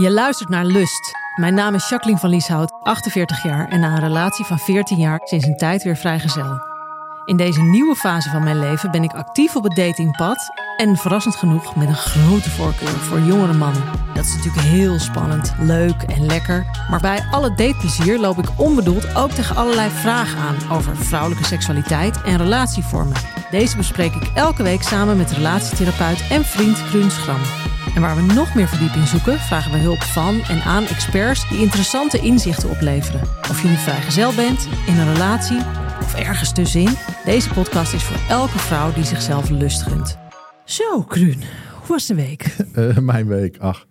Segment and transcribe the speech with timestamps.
[0.00, 1.12] Je luistert naar Lust.
[1.36, 5.20] Mijn naam is Jacqueline van Lieshout, 48 jaar en na een relatie van 14 jaar
[5.24, 6.60] sinds een tijd weer vrijgezel.
[7.24, 11.36] In deze nieuwe fase van mijn leven ben ik actief op het datingpad en verrassend
[11.36, 13.82] genoeg met een grote voorkeur voor jongere mannen.
[14.14, 16.66] Dat is natuurlijk heel spannend, leuk en lekker.
[16.90, 22.22] Maar bij alle dateplezier loop ik onbedoeld ook tegen allerlei vragen aan over vrouwelijke seksualiteit
[22.22, 23.16] en relatievormen.
[23.50, 27.40] Deze bespreek ik elke week samen met relatietherapeut en vriend Kruun Schram.
[27.94, 31.58] En waar we nog meer verdieping zoeken, vragen we hulp van en aan experts die
[31.58, 33.20] interessante inzichten opleveren.
[33.50, 35.58] Of je nu vrijgezel bent, in een relatie
[36.02, 40.18] of ergens tussenin, deze podcast is voor elke vrouw die zichzelf lust gunt.
[40.64, 41.38] Zo, Kruun,
[41.78, 42.56] hoe was de week?
[42.76, 43.86] Uh, mijn week, ach.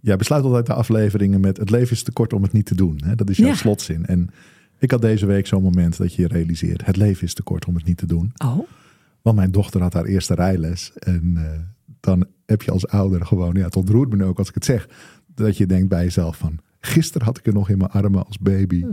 [0.00, 2.74] Jij besluit altijd de afleveringen met het leven is te kort om het niet te
[2.74, 3.00] doen.
[3.04, 3.14] Hè?
[3.14, 3.54] Dat is jouw Ja.
[3.54, 4.06] slotzin.
[4.06, 4.30] En
[4.78, 7.64] ik had deze week zo'n moment dat je je realiseert, het leven is te kort
[7.66, 8.32] om het niet te doen.
[8.44, 8.58] Oh,
[9.22, 10.92] Want mijn dochter had haar eerste rijles.
[10.98, 11.58] En eh,
[12.10, 14.88] dan heb je als ouder gewoon, ja, het ontroert me ook als ik het zeg,
[15.34, 18.38] dat je denkt bij jezelf van, gisteren had ik er nog in mijn armen als
[18.38, 18.84] baby.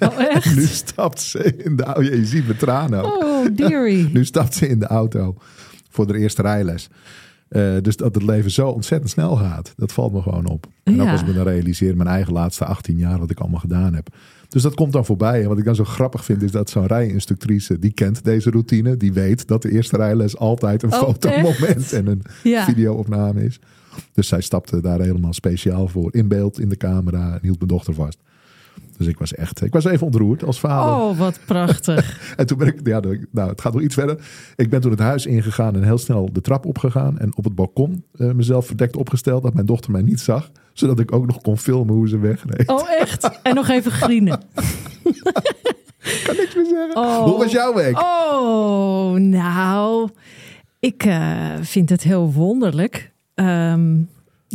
[0.00, 0.56] oh echt?
[0.56, 3.22] nu stapt ze in de auto, je ziet mijn tranen ook.
[3.22, 4.08] Oh, dearie.
[4.12, 5.36] Nu stapt ze in de auto
[5.90, 6.88] voor de eerste rijles.
[7.48, 10.66] Eh, dus dat het leven zo ontzettend snel gaat, dat valt me gewoon op.
[10.82, 11.12] En ook Ja.
[11.12, 14.08] als ik me dan realiseer, mijn eigen laatste 18 jaar, wat ik allemaal gedaan heb.
[14.54, 15.42] Dus dat komt dan voorbij.
[15.42, 18.96] En wat ik dan zo grappig vind, is dat zo'n rijinstructrice, die kent deze routine.
[18.96, 21.92] Die weet dat de eerste rijles altijd een Oh, fotomoment echt?
[21.92, 22.64] en een Ja.
[22.64, 23.60] videoopname is.
[24.12, 27.70] Dus zij stapte daar helemaal speciaal voor in beeld in de camera en hield mijn
[27.70, 28.18] dochter vast.
[28.96, 30.94] Dus ik was echt, ik was even ontroerd als vader.
[30.94, 32.12] Oh, wat prachtig.
[32.36, 33.00] En toen ben ik, ja,
[33.30, 34.18] nou, het gaat nog iets verder.
[34.56, 37.18] Ik ben toen het huis ingegaan en heel snel de trap opgegaan.
[37.18, 40.50] En op het balkon eh, mezelf verdekt opgesteld, dat mijn dochter mij niet zag.
[40.72, 42.68] Zodat ik ook nog kon filmen hoe ze wegreed.
[42.68, 43.40] Oh, echt?
[43.42, 44.40] En nog even grienen.
[46.24, 46.96] Kan niks meer zeggen.
[46.96, 47.22] Oh.
[47.22, 47.98] Hoe was jouw week?
[47.98, 50.08] Oh, nou,
[50.78, 53.96] ik eh, vind het heel wonderlijk ehm,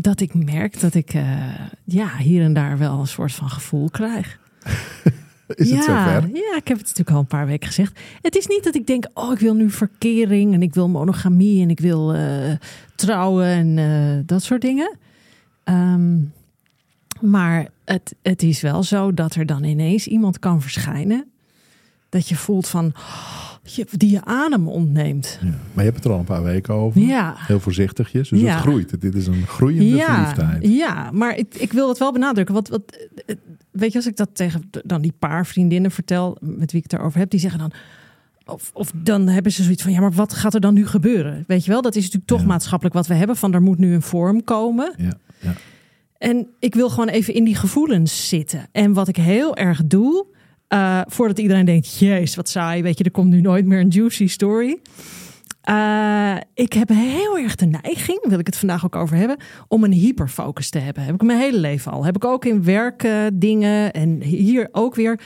[0.02, 3.90] dat ik merk dat ik eh, ja, hier en daar wel een soort van gevoel
[3.90, 4.40] krijg.
[5.48, 6.30] Is het ja, zover?
[6.34, 8.00] Ja, ik heb het natuurlijk al een paar weken gezegd.
[8.22, 11.62] Het is niet dat ik denk, oh, ik wil nu verkering en ik wil monogamie
[11.62, 12.52] en ik wil eh,
[12.96, 14.98] trouwen en eh, dat soort dingen.
[15.64, 16.18] Ehm,
[17.22, 21.32] maar het, het is wel zo dat er dan ineens iemand kan verschijnen.
[22.10, 25.40] Dat je voelt van, oh, je- die je adem ontneemt.
[25.42, 25.48] Ja.
[25.48, 27.02] Maar je hebt het er al een paar weken over.
[27.02, 27.34] Ja.
[27.38, 28.30] Heel voorzichtigjes.
[28.30, 28.52] Dus Ja.
[28.54, 29.02] het groeit.
[29.02, 30.74] Dit is een groeiende Ja, verliefdheid.
[30.76, 32.54] ja, maar ik, ik wil dat wel benadrukken.
[32.54, 32.82] Want, wat,
[33.26, 33.36] eh,
[33.72, 37.00] weet je, als ik dat tegen dan die paar vriendinnen vertel met wie ik het
[37.00, 37.72] erover heb, die zeggen dan.
[38.46, 41.44] Of, of dan hebben ze zoiets van, ja, maar wat gaat er dan nu gebeuren?
[41.48, 42.46] Weet je wel, dat is natuurlijk toch Ja.
[42.48, 43.36] maatschappelijk wat we hebben.
[43.36, 44.94] Van er moet nu een vorm komen.
[44.98, 45.54] Ja, ja.
[46.18, 48.68] En ik wil gewoon even in die gevoelens zitten.
[48.72, 50.26] En wat ik heel erg doe,
[50.70, 53.88] eh, voordat iedereen denkt, jezus, wat saai, weet je, er komt nu nooit meer een
[53.88, 54.80] juicy story.
[55.62, 59.38] Eh, ik heb heel erg de neiging, wil ik het vandaag ook over hebben,
[59.68, 61.04] om een hyperfocus te hebben.
[61.04, 62.06] Heb ik mijn hele leven al.
[62.06, 65.20] Heb ik ook in werkdingen dingen en hier ook weer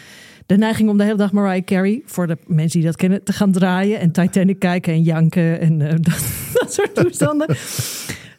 [0.46, 3.34] de neiging om de hele dag Mariah Carey, voor de mensen die dat kennen, te
[3.34, 6.24] gaan draaien en Titanic kijken en janken en eh, dat,
[6.54, 7.56] dat soort toestanden.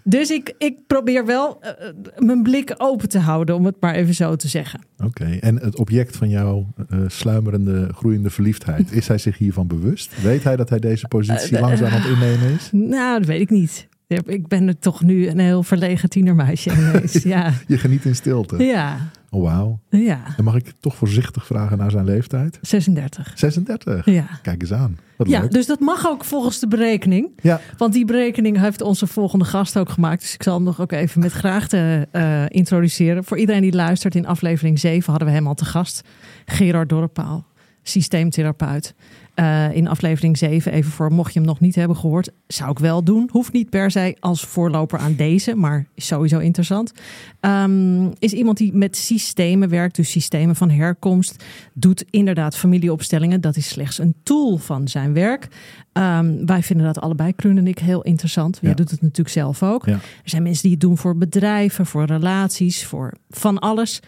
[0.06, 3.94] Dus ik, ik probeer wel eh, eh, mijn blik open te houden, om het maar
[3.94, 4.81] even zo te zeggen.
[5.04, 5.25] Oké.
[5.41, 10.22] En het object van jouw eh, sluimerende, groeiende verliefdheid, is hij zich hiervan bewust?
[10.22, 12.68] Weet hij dat hij deze positie langzaam aan het innemen is?
[12.72, 13.89] Nou, dat weet ik niet.
[14.06, 17.12] Ik ben er toch nu een heel verlegen tienermeisje ineens.
[17.34, 18.65] Ja, Je geniet in stilte.
[18.65, 18.97] ja,
[19.30, 19.80] Oh, wauw.
[19.91, 20.22] ja.
[20.36, 22.59] En mag ik toch voorzichtig vragen naar zijn leeftijd?
[22.62, 23.33] 36.
[23.34, 24.04] 36.
[24.06, 24.27] Ja.
[24.42, 24.98] Kijk eens aan.
[25.16, 25.51] Wat Ja, leuk.
[25.51, 27.28] dus dat mag ook volgens de berekening.
[27.42, 30.21] Ja, Want die berekening heeft onze volgende gast ook gemaakt.
[30.21, 33.24] Dus ik zal hem nog ook even met graagte eh, introduceren.
[33.24, 36.03] Voor iedereen die luistert, in aflevering 7 hadden we hem al te gast.
[36.45, 37.47] Gerard Dorpaal.
[37.83, 38.95] systeemtherapeut.
[39.34, 42.78] Uh, in aflevering 7, even voor mocht je hem nog niet hebben gehoord, zou ik
[42.78, 43.28] wel doen.
[43.33, 46.92] Hoeft niet per se als voorloper aan deze, maar is sowieso interessant.
[47.41, 53.41] Um, is iemand die met systemen werkt, dus systemen van herkomst, doet inderdaad familieopstellingen.
[53.41, 55.48] Dat is slechts een tool van zijn werk.
[55.92, 58.59] Um, wij vinden dat allebei, Kruun en ik, heel interessant.
[58.60, 59.87] Jij doet het natuurlijk zelf ook.
[59.87, 59.92] Ja.
[59.92, 64.01] Er zijn mensen die het doen voor bedrijven, voor relaties, voor van alles.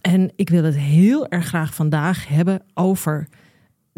[0.00, 3.28] En ik wil het heel erg graag vandaag hebben over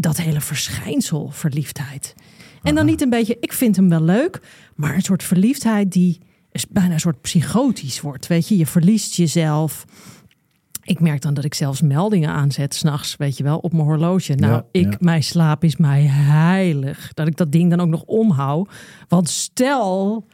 [0.00, 2.15] dat hele verschijnsel verliefdheid.
[2.62, 4.41] En dan niet een beetje, ik vind hem wel leuk,
[4.75, 6.21] maar een soort verliefdheid die
[6.53, 8.27] is bijna een soort psychotisch wordt.
[8.27, 9.85] Weet je, je verliest jezelf.
[10.83, 14.35] Ik merk dan dat ik zelfs meldingen aanzet s'nachts, weet je wel, op mijn horloge.
[14.35, 17.12] Nou, ik, mijn slaap is mij heilig.
[17.15, 18.71] Dat ik dat ding dan ook nog omhoud.
[19.09, 20.27] Want stel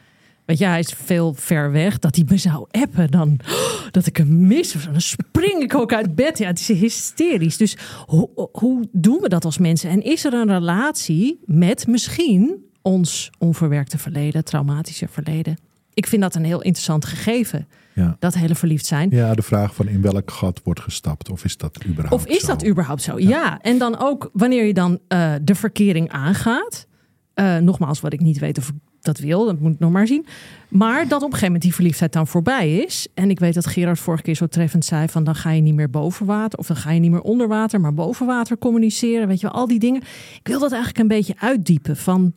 [0.45, 1.99] Weet je, hij is veel ver weg.
[1.99, 3.39] Dat hij me zou appen, dan
[3.91, 4.73] dat ik hem mis.
[4.73, 6.39] Dan spring ik ook uit bed.
[6.39, 7.57] Ja, het is hysterisch.
[7.57, 7.77] Dus
[8.07, 9.91] hoe, hoe doen we dat als mensen?
[9.91, 15.57] En is er een relatie met misschien ons onverwerkte verleden, traumatische verleden?
[15.95, 17.69] Ik vind dat een heel interessant gegeven.
[17.95, 18.17] Ja.
[18.19, 19.11] Dat hele verliefd zijn.
[19.11, 21.31] Ja, de vraag van in welk gat wordt gestapt.
[21.31, 23.19] Of is dat überhaupt Of is dat überhaupt zo?
[23.19, 23.61] Ja.
[23.61, 26.87] En dan ook wanneer je dan uh, de verkering aangaat.
[27.35, 28.73] Uh, nogmaals, wat ik niet weet of
[29.05, 30.27] dat wil, dat moet ik nog maar zien.
[30.69, 33.07] Maar dat op een gegeven moment die verliefdheid dan voorbij is.
[33.15, 35.75] En ik weet dat Gerard vorige keer zo treffend zei: van dan ga je niet
[35.75, 36.59] meer boven water.
[36.59, 39.29] Of dan ga je niet meer onder water, maar boven water communiceren.
[39.29, 40.03] Weet je wel, al die dingen.
[40.41, 41.97] Ik wil dat eigenlijk een beetje uitdiepen.
[41.97, 42.33] Van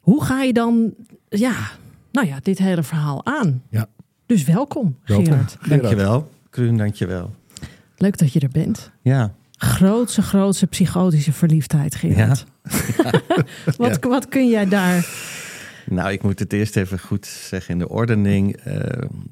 [0.00, 0.94] hoe ga je dan,
[1.28, 1.54] ja,
[2.12, 3.62] nou ja, dit hele verhaal aan?
[3.70, 3.86] Ja.
[4.26, 5.26] Dus welkom, welkom.
[5.26, 5.56] Gerard.
[5.68, 6.30] Dankjewel.
[6.50, 7.34] Kruun, dankjewel.
[7.96, 8.90] Leuk dat je er bent.
[9.02, 9.34] Ja.
[9.56, 12.44] Grootse, grootse psychotische verliefdheid, Gerard.
[12.96, 13.12] Ja.
[13.76, 15.06] wat, wat kun jij daar
[15.86, 18.66] nou, ik moet het eerst even goed zeggen in de ordening.
[18.66, 18.74] Uh,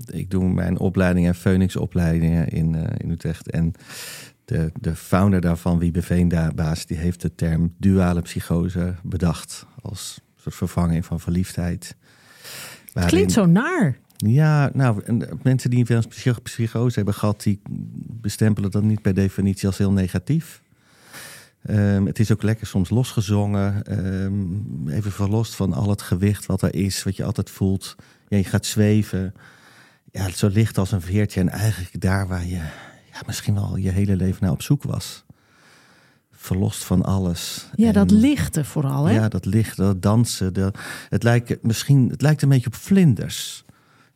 [0.06, 3.50] ik doe mijn opleiding en Phoenix-opleidingen in, uh, in Utrecht.
[3.50, 3.72] En
[4.44, 9.66] de, de founder daarvan, Wiebe Veenbaas, die heeft de term duale psychose bedacht.
[9.82, 11.96] Als soort vervanging van verliefdheid.
[12.92, 13.98] Het klinkt zo naar.
[14.16, 15.02] Ja, nou,
[15.42, 16.04] mensen die een
[16.42, 17.60] psychose hebben gehad, die
[18.20, 20.62] bestempelen dat niet per definitie als heel negatief.
[21.70, 23.98] Um, het is ook lekker soms losgezongen.
[24.22, 27.96] Um, even verlost van al het gewicht wat er is, wat je altijd voelt.
[28.28, 29.34] Ja, je gaat zweven.
[30.10, 31.40] Ja, zo licht als een veertje.
[31.40, 32.60] En eigenlijk daar waar je
[33.12, 35.24] ja, misschien wel je hele leven naar op zoek was.
[36.32, 37.66] Verlost van alles.
[37.74, 39.14] Ja, dat lichte vooral, hè?
[39.14, 40.52] Ja, dat licht, dat dansen.
[40.52, 40.78] Dat,
[41.08, 43.64] het, lijkt, misschien, het lijkt een beetje op vlinders.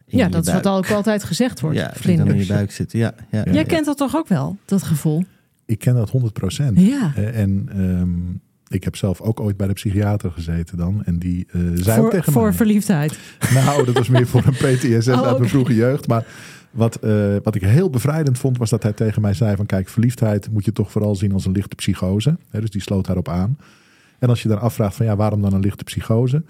[0.06, 1.77] Ja, dat is wat ook altijd gezegd wordt.
[1.77, 2.31] Ja, vlinders.
[2.31, 2.99] in je buik zitten.
[2.99, 5.25] Ja, ja, Jij kent dat toch ook wel, dat gevoel?
[5.69, 6.81] Ik ken dat 100 procent.
[6.81, 7.15] Ja.
[7.15, 11.05] en um, ik heb zelf ook ooit bij de psychiater gezeten dan.
[11.05, 12.50] En die uh, zei voor, tegen voor mij...
[12.50, 13.19] Voor verliefdheid?
[13.55, 16.09] Nou, dat was meer voor een PTSS oh, uit mijn vroege jeugd.
[16.09, 16.26] Maar
[16.70, 19.67] wat, uh, wat ik heel bevrijdend vond, was dat hij tegen mij zei van...
[19.67, 22.37] Kijk, verliefdheid moet je toch vooral zien als een lichte psychose.
[22.50, 23.59] dus die sloot daarop aan.
[24.19, 26.43] En als je dan afvraagt van ja, waarom dan een lichte psychose?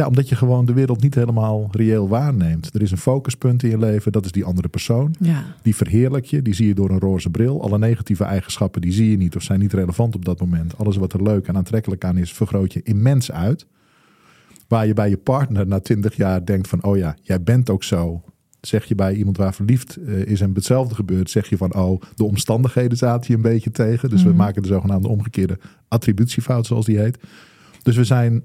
[0.00, 2.74] Ja, omdat je gewoon de wereld niet helemaal reëel waarneemt.
[2.74, 5.14] Er is een focuspunt in je leven, dat is die andere persoon.
[5.18, 5.44] Ja.
[5.62, 7.62] Die verheerlijk je, die zie je door een roze bril.
[7.62, 10.78] Alle negatieve eigenschappen, die zie je niet of zijn niet relevant op dat moment.
[10.78, 13.66] Alles wat er leuk en aantrekkelijk aan is, vergroot je immens uit.
[14.68, 17.84] Waar je bij je partner na twintig jaar denkt van, oh ja, jij bent ook
[17.84, 18.22] zo.
[18.60, 22.00] Zeg je bij iemand waar verliefd eh, is en hetzelfde gebeurt, zeg je van, oh,
[22.14, 24.10] de omstandigheden zaten je een beetje tegen.
[24.10, 24.38] Dus we mhm.
[24.38, 25.58] maken de zogenaamde omgekeerde
[25.88, 27.18] attributiefout, zoals die heet.
[27.82, 28.42] Dus we zijn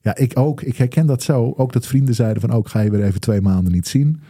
[0.00, 0.62] ja, ik ook.
[0.62, 1.54] Ik herken dat zo.
[1.56, 4.20] Ook dat vrienden zeiden van ook oh, ga je weer even twee maanden niet zien.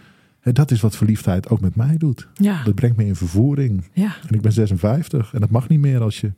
[0.42, 2.28] Dat is wat verliefdheid ook met mij doet.
[2.34, 2.62] Ja.
[2.64, 3.84] Dat brengt me in vervoering.
[3.92, 4.16] Ja.
[4.28, 6.32] En ik ben 56 en dat mag niet meer als je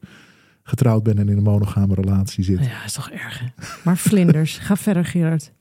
[0.62, 2.64] getrouwd bent en in een monogame relatie zit.
[2.64, 3.42] Ja, is toch erg.
[3.84, 5.52] Maar vlinders, ga verder Gerard.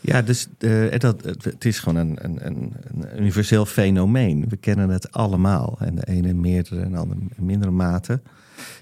[0.00, 2.72] Ja, dus uh, dat, het is gewoon een, een, een,
[3.18, 4.48] universeel fenomeen.
[4.48, 5.76] We kennen het allemaal.
[5.78, 8.20] En de ene in meerdere en de andere in mindere mate.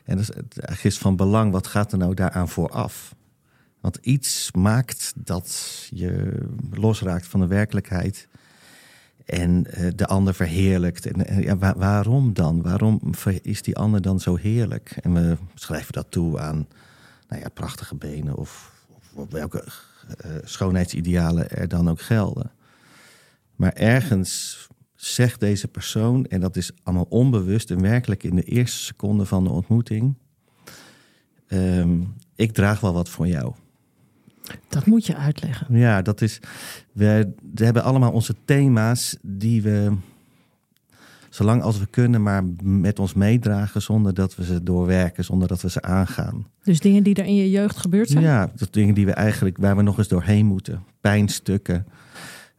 [0.04, 3.14] En dus het is van belang, wat gaat er nou daaraan vooraf?
[3.82, 8.28] Want iets maakt dat je losraakt van de werkelijkheid
[9.24, 11.06] en uh, de ander verheerlijkt.
[11.06, 12.62] En, uh, ja, waarom dan?
[12.62, 13.00] Waarom
[13.42, 14.96] is die ander dan zo heerlijk?
[15.00, 16.66] En we schrijven dat toe aan
[17.28, 18.72] nou ja, prachtige benen of,
[19.14, 19.64] of welke
[20.24, 22.50] uh, schoonheidsidealen er dan ook gelden.
[23.56, 24.58] Maar ergens
[24.94, 29.44] zegt deze persoon, en dat is allemaal onbewust en werkelijk in de eerste seconde van
[29.44, 30.14] de ontmoeting:
[31.48, 33.54] um, Ik draag wel wat voor jou.
[34.68, 35.78] Dat moet je uitleggen.
[35.78, 36.40] Ja, dat is.
[36.92, 39.92] We, we hebben allemaal onze thema's die we
[41.34, 45.62] zolang als we kunnen, maar met ons meedragen zonder dat we ze doorwerken, zonder dat
[45.62, 46.46] we ze aangaan.
[46.62, 48.24] Dus dingen die er in je jeugd gebeurd zijn?
[48.24, 50.82] Ja, dat dingen die we eigenlijk, waar we nog eens doorheen moeten.
[51.00, 51.86] Pijnstukken.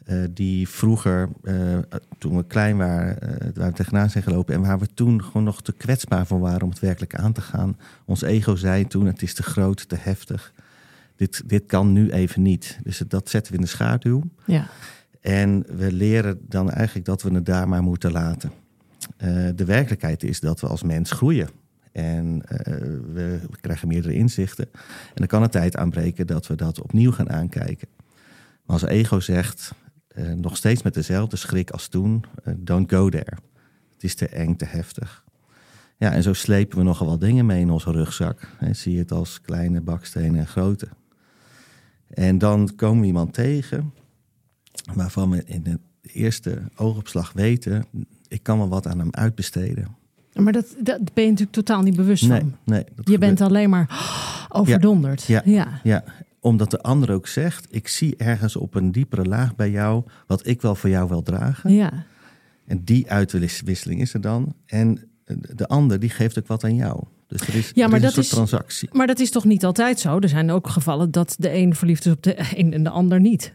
[0.05, 1.77] eh, die vroeger, eh,
[2.17, 5.43] toen we klein waren, eh, waar we tegenaan zijn gelopen en waar we toen gewoon
[5.43, 7.77] nog te kwetsbaar voor waren om het werkelijk aan te gaan.
[8.05, 10.53] Ons ego zei toen: het is te groot, te heftig.
[11.23, 12.79] Dit, dit kan nu even niet.
[12.83, 14.23] Dus dat zetten we in de schaduw.
[14.45, 14.67] Ja.
[15.21, 18.51] En we leren dan eigenlijk dat we het daar maar moeten laten.
[19.17, 21.49] Eh, de werkelijkheid is dat we als mens groeien.
[21.91, 22.73] En eh,
[23.13, 24.69] we, we krijgen meerdere inzichten.
[24.73, 27.87] En dan kan het tijd aanbreken dat we dat opnieuw gaan aankijken.
[28.65, 29.71] Maar als ego zegt,
[30.07, 32.23] eh, nog steeds met dezelfde schrik als toen,
[32.57, 33.37] don't go there.
[33.93, 35.23] Het is te eng, te heftig.
[35.97, 38.47] Ja, en zo slepen we nogal wat dingen mee in onze rugzak.
[38.59, 40.87] En zie je het als kleine bakstenen en grote.
[42.13, 43.93] En dan komen we iemand tegen
[44.93, 47.85] waarvan we in de eerste oogopslag weten,
[48.27, 49.87] ik kan wel wat aan hem uitbesteden.
[50.33, 52.55] Maar dat, dat ben je natuurlijk totaal niet bewust Nee, van.
[52.63, 52.83] nee.
[52.95, 53.87] dat Je bent alleen maar
[54.49, 55.23] overdonderd.
[55.23, 55.41] Ja.
[55.45, 55.79] ja.
[55.83, 56.03] Ja,
[56.39, 60.47] omdat de ander ook zegt, ik zie ergens op een diepere laag bij jou wat
[60.47, 61.73] ik wel voor jou wil dragen.
[61.73, 62.05] ja.
[62.65, 64.53] En die uitwisseling is er dan.
[64.65, 65.09] En
[65.55, 67.03] de ander die geeft ook wat aan jou.
[67.37, 68.89] Dus er is, Ja, maar is een dat soort is- transactie.
[68.91, 70.19] Maar dat is toch niet altijd zo?
[70.19, 73.19] Er zijn ook gevallen dat de een verliefd is op de een en de ander
[73.19, 73.53] niet.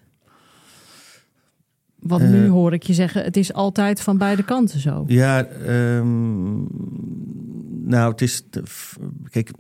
[1.99, 2.29] Want Eh.
[2.31, 5.05] nu hoor ik je zeggen, het is altijd van beide kanten zo.
[5.07, 6.57] Ja, ehm,
[7.89, 8.43] nou, het is.
[9.31, 9.51] Kijk,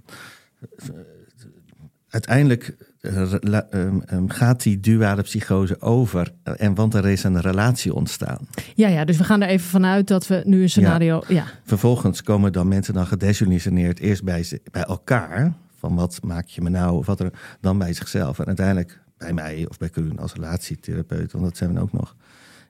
[2.08, 2.76] uiteindelijk
[3.08, 3.32] eh,
[3.70, 6.32] ehm, ehm, gaat die duale psychose over.
[6.42, 8.38] En want er is een relatie ontstaan.
[8.74, 11.22] Ja, ja, dus we gaan er even vanuit dat we nu een scenario...
[11.28, 15.52] Ja, Vervolgens komen dan mensen dan gedesillusioneerd eerst bij, ze- bij elkaar.
[15.78, 16.96] Van wat maak je me nou?
[16.96, 18.38] Of wat er dan bij zichzelf.
[18.38, 21.32] En uiteindelijk bij mij of bij Koen als relatietherapeut.
[21.32, 22.16] Want dat zijn we ook nog.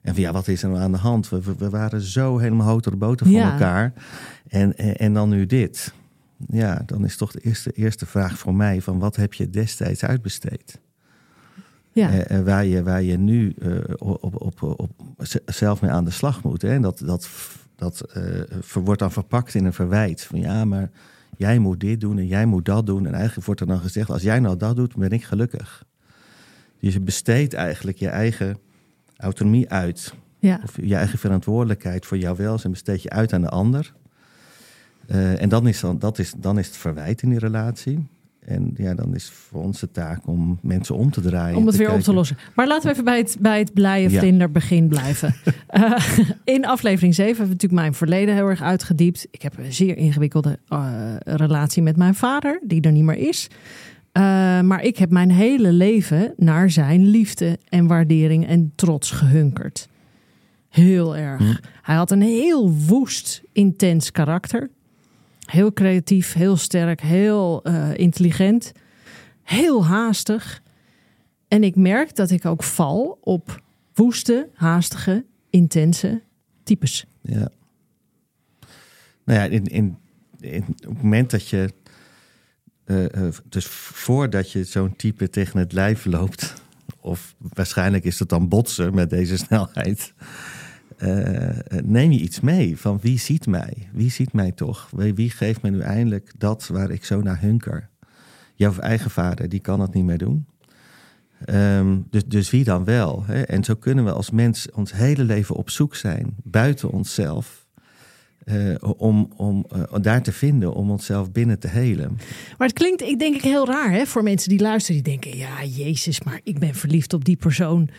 [0.01, 1.29] En van ja, wat is er nou aan de hand?
[1.29, 3.51] We, we, we waren zo helemaal houten de boter van Ja.
[3.51, 3.93] elkaar.
[4.47, 5.93] En, en, en dan nu dit.
[6.47, 10.03] Ja, dan is toch de eerste, eerste vraag voor mij: van wat heb je destijds
[10.03, 10.79] uitbesteed?
[11.91, 12.09] ja.
[12.09, 14.91] Eh, en waar, je, waar je nu eh, op, op, op,
[15.45, 16.61] zelf mee aan de slag moet.
[16.61, 16.69] Hè?
[16.69, 17.29] En dat, dat,
[17.75, 18.23] dat eh,
[18.61, 20.21] ver- wordt dan verpakt in een verwijt.
[20.23, 20.89] Van ja, maar
[21.37, 23.05] jij moet dit doen en jij moet dat doen.
[23.05, 25.83] En eigenlijk wordt er dan gezegd, als jij nou dat doet, ben ik gelukkig.
[26.79, 28.57] Dus je besteedt eigenlijk je eigen
[29.17, 30.13] autonomie uit.
[30.39, 30.59] ja.
[30.63, 33.93] Of je eigen verantwoordelijkheid voor jouw welzijn besteed je uit aan de ander.
[35.09, 38.07] Eh, en dan is, dan, dat is, dan is het verwijt in die relatie.
[38.39, 41.57] En ja, dan is voor ons de taak om mensen om te draaien.
[41.57, 42.37] Om het weer op te lossen.
[42.55, 44.19] Maar laten we even bij het, bij het blije Ja.
[44.19, 45.35] vlinder begin blijven.
[45.69, 45.93] Eh,
[46.43, 49.27] in aflevering 7 hebben we natuurlijk mijn verleden heel erg uitgediept.
[49.31, 53.47] Ik heb een zeer ingewikkelde eh, relatie met mijn vader, die er niet meer is.
[54.63, 59.87] Maar ik heb mijn hele leven naar zijn liefde en waardering en trots gehunkerd.
[60.69, 61.39] Heel erg.
[61.39, 61.53] Hm.
[61.81, 64.69] Hij had een heel woest, intens karakter.
[65.49, 68.71] Heel creatief, heel sterk, heel eh, intelligent.
[69.43, 70.61] Heel haastig.
[71.47, 73.61] En ik merk dat ik ook val op
[73.93, 76.21] woeste, haastige, intense
[76.63, 77.05] types.
[77.21, 77.49] Ja.
[79.25, 79.97] Nou ja, in, in,
[80.39, 81.73] in, op het moment dat je.
[82.85, 86.53] eh, eh, dus voordat je zo'n type tegen het lijf loopt.
[86.99, 90.13] Of waarschijnlijk is het dan botsen met deze snelheid.
[90.99, 93.87] Eh, eh, neem je iets mee van wie ziet mij?
[93.91, 94.89] Wie ziet mij toch?
[94.95, 97.89] Wie, geeft me nu eindelijk dat waar ik zo naar hunker?
[98.55, 100.45] Jouw eigen vader, die kan het niet meer doen.
[101.45, 103.23] Ehm, dus, dus wie dan wel?
[103.25, 103.41] Hè?
[103.41, 107.67] En zo kunnen we als mens ons hele leven op zoek zijn, buiten onszelf,
[108.45, 109.65] eh, om, om
[110.01, 112.17] daar te vinden, om onszelf binnen te helen.
[112.57, 115.03] Maar het klinkt, ik denk ik, heel raar hè, voor mensen die luisteren.
[115.03, 117.89] Die denken, ja, jezus, maar ik ben verliefd op die persoon.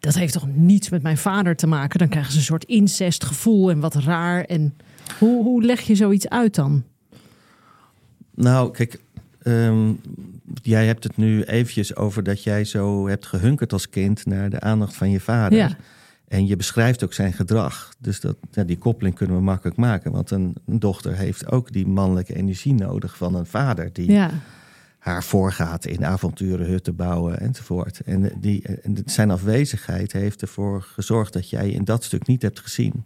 [0.00, 1.98] Dat heeft toch niets met mijn vader te maken?
[1.98, 4.44] Dan krijgen ze een soort incestgevoel en wat raar.
[4.44, 4.76] En
[5.18, 6.84] hoe, hoe leg je zoiets uit dan?
[8.34, 9.00] Nou, kijk,
[9.42, 9.92] ehm,
[10.62, 14.60] jij hebt het nu eventjes over dat jij zo hebt gehunkerd als kind naar de
[14.60, 15.58] aandacht van je vader.
[15.58, 15.76] Ja.
[16.28, 17.94] En je beschrijft ook zijn gedrag.
[17.98, 20.12] Dus dat, ja, die koppeling kunnen we makkelijk maken.
[20.12, 24.30] Want een, een dochter heeft ook die mannelijke energie nodig van een vader die Ja,
[25.08, 28.00] haar voorgaat in avonturen, hutten bouwen enzovoort.
[28.00, 32.60] En, die, en zijn afwezigheid heeft ervoor gezorgd dat jij in dat stuk niet hebt
[32.60, 33.04] gezien.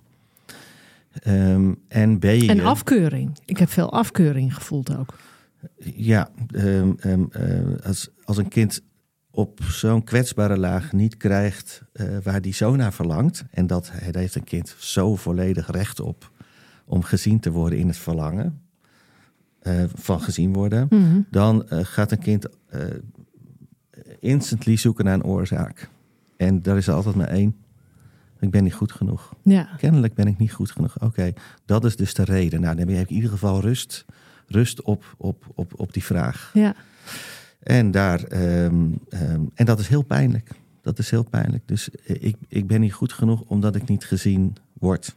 [1.12, 2.48] Ehm, en ben je.
[2.48, 3.38] en afkeuring.
[3.44, 5.14] Ik heb veel afkeuring gevoeld ook.
[5.96, 8.82] Ja, ehm, ehm, eh, als, als een kind
[9.30, 13.44] op zo'n kwetsbare laag niet krijgt eh, waar die zo naar verlangt.
[13.50, 16.30] En dat daar heeft een kind zo volledig recht op
[16.84, 18.61] om gezien te worden in het verlangen.
[19.62, 20.86] Eh, van gezien worden.
[20.90, 21.20] Mhm.
[21.30, 22.80] Dan eh, gaat een kind eh,
[24.20, 25.88] instantly zoeken naar een oorzaak.
[26.36, 27.56] En daar is er altijd maar één.
[28.40, 29.34] Ik ben niet goed genoeg.
[29.42, 31.00] Ja, Kennelijk ben ik niet goed genoeg.
[31.00, 31.32] Oké,
[31.64, 32.60] dat is dus de reden.
[32.60, 34.04] Nou, dan heb je in ieder geval rust,
[34.46, 36.50] rust op, op, op, op die vraag.
[36.54, 36.74] ja.
[37.62, 40.50] En, daar, ehm, ehm, en dat is heel pijnlijk.
[40.80, 41.68] Dat is heel pijnlijk.
[41.68, 45.16] Dus ik, ik ben niet goed genoeg omdat ik niet gezien word.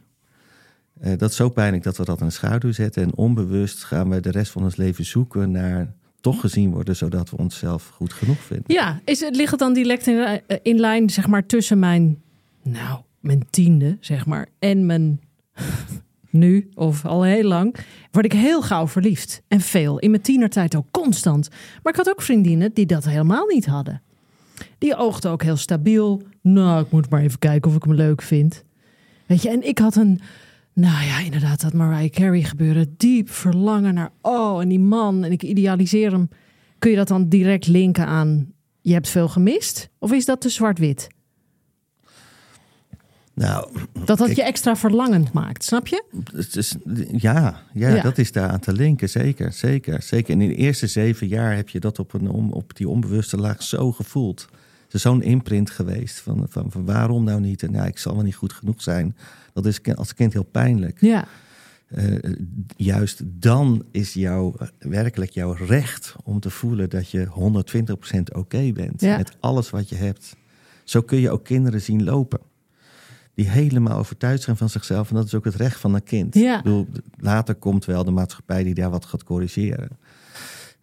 [1.00, 3.02] Eh, dat is zo pijnlijk dat we dat in schaduw zetten.
[3.02, 7.30] En onbewust gaan we de rest van ons leven zoeken naar toch gezien worden, zodat
[7.30, 8.64] we onszelf goed genoeg vinden.
[8.66, 12.22] Ja, is, ligt het dan direct in, eh, in lijn, zeg maar, tussen mijn,
[12.62, 15.20] nou, mijn tiende, zeg maar, en mijn
[16.30, 17.76] nu, of al heel lang,
[18.10, 19.42] word ik heel gauw verliefd.
[19.48, 19.98] En veel.
[19.98, 21.48] In mijn tienertijd ook constant.
[21.82, 24.02] Maar ik had ook vriendinnen die dat helemaal niet hadden.
[24.78, 26.22] Die oogden ook heel stabiel.
[26.40, 28.64] Nou, ik moet maar even kijken of ik hem leuk vind.
[29.26, 30.20] Weet je, en ik had een,
[30.76, 32.94] nou ja, inderdaad, dat Mariah Carey gebeuren.
[32.96, 35.24] Diep verlangen naar, oh, en die man.
[35.24, 36.28] En ik idealiseer hem.
[36.78, 39.88] Kun je dat dan direct linken aan, je hebt veel gemist?
[39.98, 41.06] Of is dat te zwart-wit?
[43.34, 43.68] Nou,
[44.04, 46.04] Dat dat Ik- je extra verlangend maakt, snap je?
[46.34, 46.74] het is,
[47.12, 48.02] ja, ja, Ja.
[48.02, 50.34] dat is daar aan te linken, zeker, zeker, zeker.
[50.34, 53.62] En in de eerste zeven jaar heb je dat op, een, op die onbewuste laag
[53.62, 54.48] zo gevoeld.
[54.84, 57.62] Het is zo'n imprint geweest van, van, van waarom nou niet?
[57.62, 59.16] En ja, ik zal wel niet goed genoeg zijn.
[59.56, 61.00] Dat is als kind heel pijnlijk.
[61.00, 61.24] Ja.
[61.86, 62.14] Eh,
[62.76, 69.00] juist dan is jouw, werkelijk jouw recht om te voelen dat je 120% oké bent
[69.00, 69.16] Ja.
[69.16, 70.36] met alles wat je hebt.
[70.84, 72.40] Zo kun je ook kinderen zien lopen.
[73.34, 75.08] Die helemaal overtuigd zijn van zichzelf.
[75.08, 76.34] En dat is ook het recht van een kind.
[76.34, 76.56] Ja.
[76.56, 76.86] Ik bedoel,
[77.18, 79.88] later komt wel de maatschappij die daar wat gaat corrigeren.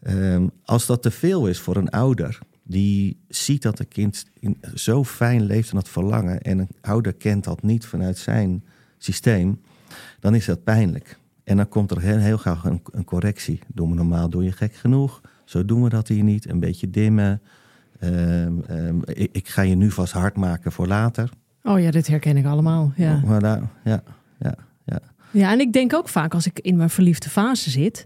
[0.02, 4.58] Ehm, als dat te veel is voor een ouder, die ziet dat een kind in,
[4.74, 6.42] zo fijn leeft in dat verlangen.
[6.42, 8.64] en een ouder kent dat niet vanuit zijn
[8.98, 9.62] systeem,
[10.20, 11.18] dan is dat pijnlijk.
[11.44, 13.60] En dan komt er heel, heel graag een, een correctie.
[13.68, 15.22] Doen we normaal, doe je gek genoeg.
[15.46, 16.50] Zo doen we dat hier niet.
[16.50, 17.42] Een beetje dimmen.
[18.00, 21.30] Ehm, ehm, ik, ik ga je nu vast hard maken voor later.
[21.64, 22.94] Oh ja, dit herken ik allemaal.
[22.96, 23.22] Ja.
[23.26, 24.04] Voilà, ja,
[24.40, 24.56] ja,
[24.86, 25.00] ja.
[25.32, 28.06] ja, en ik denk ook vaak als ik in mijn verliefde fase zit...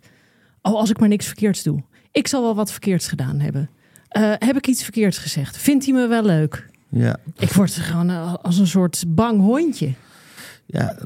[0.61, 1.83] Oh, als ik maar niks verkeerds doe.
[2.11, 3.69] Ik zal wel wat verkeerds gedaan hebben.
[4.09, 5.57] Eh, heb ik iets verkeerds gezegd?
[5.57, 6.69] Vindt hij me wel leuk?
[6.89, 7.17] ja.
[7.39, 9.93] Ik word gewoon eh, als een soort bang hondje.
[10.65, 10.97] Ja,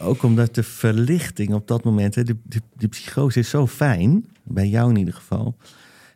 [0.00, 4.24] ook omdat de verlichting op dat moment, hè, de, de, de psychose is zo fijn,
[4.42, 5.56] bij jou in ieder geval.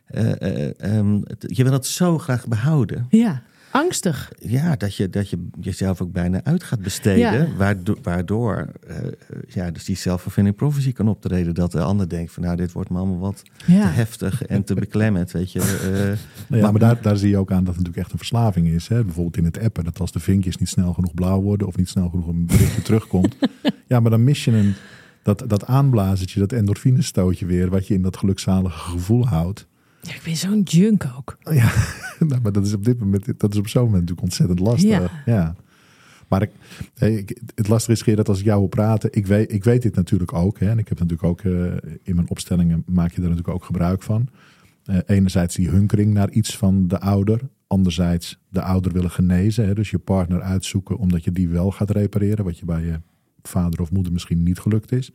[0.05, 3.07] Eh, eh, ehm, het- je wil het zo graag behouden.
[3.09, 3.41] Ja,
[3.73, 4.31] angstig.
[4.39, 7.47] Ja, dat je, dat je jezelf ook bijna uit gaat besteden.
[7.47, 7.47] Ja.
[7.57, 8.97] Waardoor, waardoor eh,
[9.47, 11.53] ja, dus die self-fulfilling prophecy kan optreden.
[11.53, 14.73] Dat de ander denkt van nou, dit wordt me allemaal wat te heftig en te
[14.73, 15.31] beklemmend.
[15.31, 15.59] Weet je.
[15.59, 18.17] Eh, Nou ja, maar daar, daar zie je ook aan dat het natuurlijk echt een
[18.17, 18.87] verslaving is.
[18.87, 19.03] Hè?
[19.03, 21.89] Bijvoorbeeld in het appen, dat als de vinkjes niet snel genoeg blauw worden of niet
[21.89, 23.35] snel genoeg een berichtje terugkomt.
[23.87, 24.73] Ja, maar dan mis je een,
[25.23, 29.67] dat, dat aanblazertje, dat endorfinestootje weer, wat je in dat gelukzalige gevoel houdt.
[30.03, 31.37] Ja, ik ben zo'n junk ook.
[31.39, 31.71] Ja,
[32.27, 34.89] nou, maar dat is op dit moment, dat is op zo'n moment natuurlijk ontzettend lastig.
[34.89, 35.23] Ja.
[35.25, 35.55] Ja.
[36.27, 36.51] Maar ik,
[36.95, 39.81] eh, ik, het lastige is dat als ik jou wil praten, ik weet, ik weet
[39.81, 40.59] dit natuurlijk ook.
[40.59, 41.51] Hè, en ik heb natuurlijk ook eh,
[42.03, 44.29] in mijn opstellingen maak je daar natuurlijk ook gebruik van.
[44.85, 47.41] Eh, enerzijds die hunkering naar iets van de ouder.
[47.67, 49.65] Anderzijds de ouder willen genezen.
[49.65, 52.45] Hè, dus je partner uitzoeken omdat je die wel gaat repareren.
[52.45, 52.99] Wat je bij je
[53.41, 55.11] vader of moeder misschien niet gelukt is.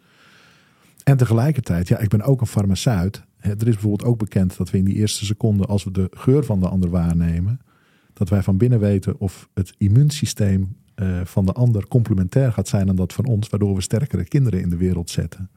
[1.09, 3.23] En tegelijkertijd, ja, ik ben ook een farmaceut.
[3.39, 6.45] Er is bijvoorbeeld ook bekend dat we in die eerste seconde, als we de geur
[6.45, 7.61] van de ander waarnemen,
[8.13, 12.89] dat wij van binnen weten of het immuunsysteem eh, van de ander complementair gaat zijn
[12.89, 15.51] aan dat van ons, waardoor we sterkere kinderen in de wereld zetten.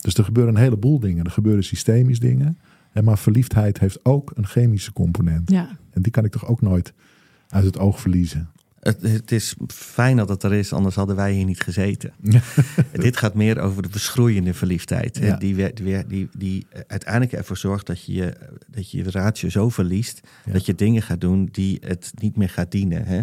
[0.00, 1.24] Dus er gebeuren een heleboel dingen.
[1.24, 2.58] Er gebeuren systemisch dingen.
[3.02, 5.50] Maar verliefdheid heeft ook een chemische component.
[5.50, 5.68] Ja.
[5.90, 6.92] En die kan ik toch ook nooit
[7.48, 8.48] uit het oog verliezen.
[8.84, 12.12] Het, het is fijn dat het er is, anders hadden wij hier niet gezeten.
[12.92, 15.18] Dit gaat meer over de verschroeiende verliefdheid.
[15.18, 15.36] Ja.
[15.36, 18.32] Die, die, die, die uiteindelijk ervoor zorgt dat je je,
[18.70, 20.20] dat je, je ratio zo verliest...
[20.44, 20.52] Ja.
[20.52, 23.04] dat je dingen gaat doen die het niet meer gaat dienen.
[23.04, 23.20] Hè?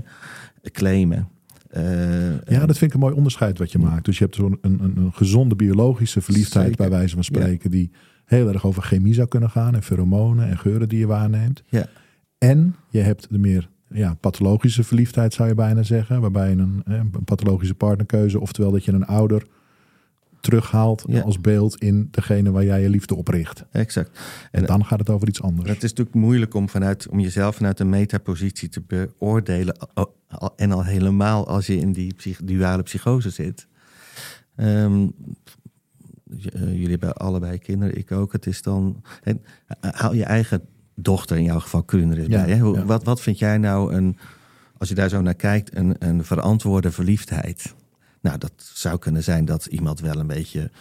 [0.72, 1.30] Claimen.
[1.70, 4.06] Eh, Ja, dat vind ik een mooi onderscheid wat je maakt.
[4.06, 6.90] Dus je hebt zo'n een, een, een gezonde biologische verliefdheid, Zeker.
[6.90, 7.92] bij wijze van spreken, die
[8.26, 11.64] heel erg over chemie zou kunnen gaan en pheromonen en geuren die je waarneemt.
[11.70, 11.86] Ja.
[12.38, 16.82] En je hebt de meer ja, pathologische verliefdheid, zou je bijna zeggen, waarbij je een,
[16.86, 19.44] een pathologische partnerkeuze, oftewel dat je een ouder
[20.40, 21.22] terughaalt Ja.
[21.22, 23.66] als beeld in degene waar jij je liefde op richt.
[23.72, 24.20] Exact.
[24.52, 25.70] En En- dan gaat het over iets anders.
[25.70, 29.76] Het is natuurlijk moeilijk om, vanuit, om jezelf vanuit een metapositie te beoordelen.
[30.56, 33.68] En al helemaal als je in die psych- duale psychose zit.
[34.56, 35.08] Ehm,
[36.54, 38.32] eh, jullie hebben allebei kinderen, ik ook.
[38.32, 39.02] Het is dan.
[39.24, 39.42] En,
[39.80, 40.62] haal je eigen
[41.02, 42.54] dochter, in jouw geval er eens Ja, bij.
[42.56, 42.60] Hè?
[42.60, 42.86] Hoe- ja.
[42.86, 44.18] wat, wat vind jij nou een.
[44.78, 47.74] Als je daar zo naar kijkt, een, een verantwoorde verliefdheid.
[48.22, 50.72] Nou, dat zou kunnen zijn dat iemand wel een beetje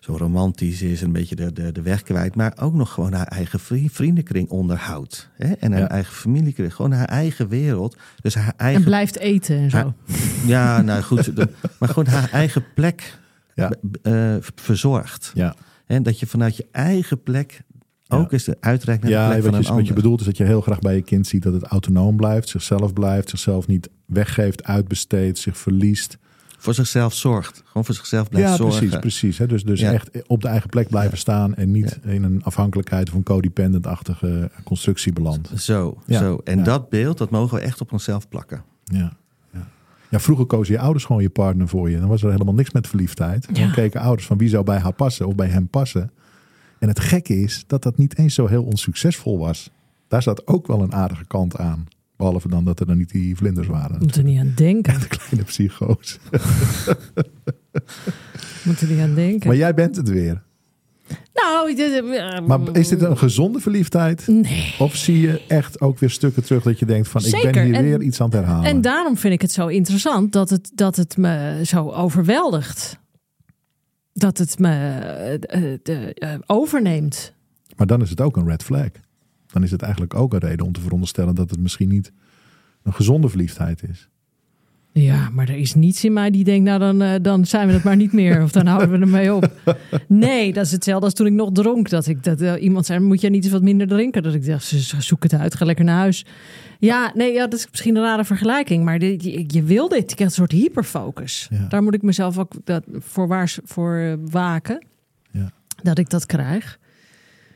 [0.00, 3.26] zo romantisch is, een beetje de, de, de weg kwijt, maar ook nog gewoon haar
[3.26, 5.28] eigen vri- vriendenkring onderhoudt.
[5.36, 5.52] Hè?
[5.52, 5.88] En haar Ja.
[5.88, 7.96] eigen familiekring, gewoon haar eigen wereld.
[8.20, 8.80] Dus haar eigen.
[8.80, 9.76] En blijft eten en zo.
[9.76, 9.92] haar-
[10.46, 13.18] ja, nou goed, de- maar gewoon haar eigen plek
[13.54, 13.70] Ja.
[14.02, 15.30] eh, verzorgt.
[15.34, 15.54] Ja.
[15.86, 17.60] En dat je vanuit je eigen plek
[18.08, 20.20] Ook is de uitreik naar de Ja, plek wat van je, een wat je bedoelt
[20.20, 23.28] is dat je heel graag bij je kind ziet dat het autonoom blijft, zichzelf blijft,
[23.30, 26.18] zichzelf niet weggeeft, uitbesteedt, zich verliest.
[26.60, 27.62] Voor zichzelf zorgt.
[27.64, 28.78] Gewoon voor zichzelf blijft ja, zorgen.
[28.78, 29.38] precies, precies.
[29.38, 29.46] Hè?
[29.46, 29.92] Dus, dus Ja.
[29.92, 34.50] echt op de eigen plek blijven staan en niet in een afhankelijkheid of een codependent-achtige
[34.64, 35.50] constructie belandt.
[35.60, 36.40] Zo, Ja, zo.
[36.44, 36.64] En ja.
[36.64, 38.62] dat beeld, dat mogen we echt op onszelf plakken.
[38.84, 39.12] Ja.
[39.52, 39.66] Ja.
[40.10, 41.98] ja, vroeger kozen je ouders gewoon je partner voor je.
[41.98, 43.54] Dan was er helemaal niks met verliefdheid.
[43.54, 43.70] Dan Ja.
[43.72, 46.10] keken ouders van wie zou bij haar passen of bij hem passen.
[46.78, 49.70] En het gekke is dat dat niet eens zo heel onsuccesvol was.
[50.08, 51.86] Daar zat ook wel een aardige kant aan.
[52.16, 53.98] Behalve dan dat er dan niet die vlinders waren.
[53.98, 54.98] Moet er niet aan denken.
[55.00, 56.18] De kleine psycho's.
[58.64, 59.46] Moet er niet aan denken.
[59.48, 60.42] Maar jij bent het weer.
[61.34, 64.26] Nou, dit- Maar is dit een gezonde verliefdheid?
[64.26, 64.74] Nee.
[64.78, 67.74] Of zie je echt ook weer stukken terug dat je denkt van ik ben hier
[67.74, 68.64] En- weer iets aan het herhalen.
[68.70, 72.98] En daarom vind ik het zo interessant dat het, dat het me zo overweldigt.
[74.18, 77.34] Dat het me eh, eh, de, eh, overneemt.
[77.76, 78.90] Maar dan is het ook een red flag.
[79.46, 82.12] Dan is het eigenlijk ook een reden om te veronderstellen dat het misschien niet
[82.82, 84.08] een gezonde verliefdheid is.
[85.02, 87.72] Ja, maar er is niets in mij die denkt, nou dan, eh, dan zijn we
[87.72, 88.42] het maar niet meer.
[88.42, 89.50] Of dan houden we ermee op.
[90.06, 91.88] Nee, dat is hetzelfde als toen ik nog dronk.
[91.90, 94.22] Dat, ik, dat eh, iemand zei, moet je niet eens wat minder drinken?
[94.22, 96.24] Dat ik dacht, "Z- zoek het uit, ga lekker naar huis.
[96.78, 98.84] Ja, nee, ja, dat is misschien een rare vergelijking.
[98.84, 100.12] Maar dit- je, je wil dit.
[100.12, 101.48] Ik heb een soort hyperfocus.
[101.50, 101.66] Ja.
[101.68, 104.86] Daar moet ik mezelf ook dat, voor, waars, voor eh, waken.
[105.30, 105.50] Ja.
[105.82, 106.78] Dat ik dat krijg.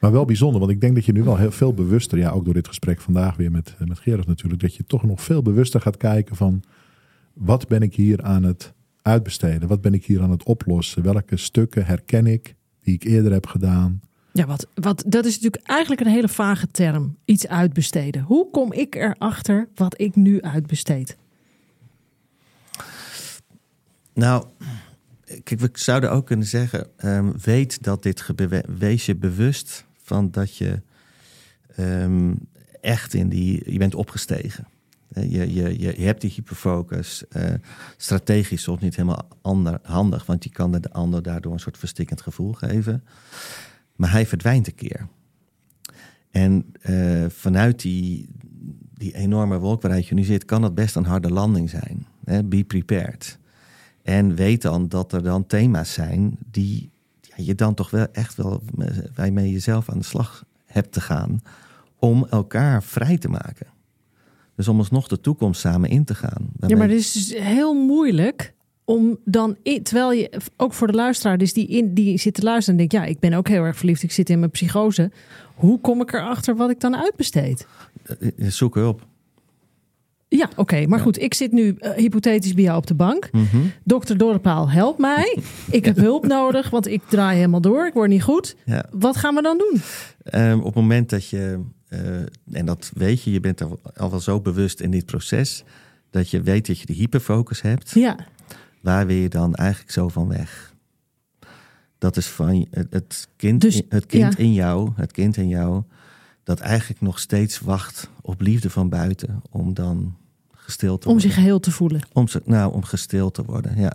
[0.01, 2.45] Maar wel bijzonder, want ik denk dat je nu wel heel veel bewuster, ja, ook
[2.45, 5.81] door dit gesprek vandaag weer met, met Gerard natuurlijk, dat je toch nog veel bewuster
[5.81, 6.63] gaat kijken van
[7.35, 9.69] wat ben ik hier aan het uitbesteden?
[9.69, 11.03] Wat ben ik hier aan het oplossen?
[11.03, 14.01] Welke stukken herken ik die ik eerder heb gedaan?
[14.33, 17.17] Ja, wat, wat, dat is natuurlijk eigenlijk een hele vage term.
[17.25, 18.23] Iets uitbesteden.
[18.23, 21.17] Hoe kom ik erachter wat ik nu uitbesteed?
[24.15, 24.47] Nou,
[25.25, 28.79] kijk, we zouden ook kunnen zeggen: ehm, weet dat dit gebeurt.
[28.79, 30.83] Wees je bewust van dat je
[31.77, 32.35] ehm,
[32.81, 33.73] echt in die.
[33.73, 34.67] Je bent opgestegen.
[35.13, 37.29] Eh, Je, je, hebt die hyperfocus.
[37.29, 37.55] eh,
[37.97, 39.29] strategisch soms niet helemaal
[39.83, 43.05] handig, want je kan de ander daardoor een soort verstikkend gevoel geven.
[43.97, 45.09] Maar hij verdwijnt een keer.
[46.31, 48.29] En eh, vanuit die,
[48.95, 52.07] die enorme wolk waaruit je nu zit, kan het best een harde landing zijn.
[52.25, 52.45] Hè?
[52.45, 53.39] Be prepared.
[54.03, 58.35] En weet dan dat er dan thema's zijn die ja, je dan toch wel echt
[58.35, 58.63] wel
[59.15, 61.43] waarmee je zelf aan de slag hebt te gaan
[61.99, 63.67] om elkaar vrij te maken.
[64.63, 66.51] Dus om alsnog de toekomst samen in te gaan.
[66.67, 71.39] Ja, maar het is dus heel moeilijk om dan, terwijl je, ook voor de luisteraar,
[71.39, 73.77] dus die, in, die zit te luisteren en denkt, ja, ik ben ook heel erg
[73.77, 75.11] verliefd, ik zit in mijn psychose.
[75.55, 77.67] Hoe kom ik erachter wat ik dan uitbesteed?
[78.19, 79.07] Eh, Zoek hulp.
[80.29, 83.29] Ja, oké, maar goed, ik zit nu eh, hypothetisch bij jou op de bank.
[83.33, 83.57] Mhm.
[83.85, 85.39] Dokter Dorpaal, help mij.
[85.71, 88.57] Ik heb hulp nodig, want ik draai helemaal door, ik word niet goed.
[88.65, 88.85] Ja.
[88.91, 89.81] Wat gaan we dan doen?
[90.23, 91.59] Ehm, op het moment dat je, eh,
[92.53, 95.65] en dat weet je, je bent al, al wel zo bewust in dit proces,
[96.11, 98.17] dat je weet dat je de hyperfocus hebt, Ja,
[98.81, 100.75] waar wil je dan eigenlijk zo van weg?
[101.99, 104.39] Dat is van het, kind, Dus, in, het kind ja.
[104.39, 105.83] in jou, het kind in jou,
[106.45, 110.15] dat eigenlijk nog steeds wacht op liefde van buiten, om dan
[110.53, 111.31] gestild te om worden.
[111.31, 112.01] zich geheel te voelen.
[112.13, 113.93] Om, nou, om gestild te worden, ja.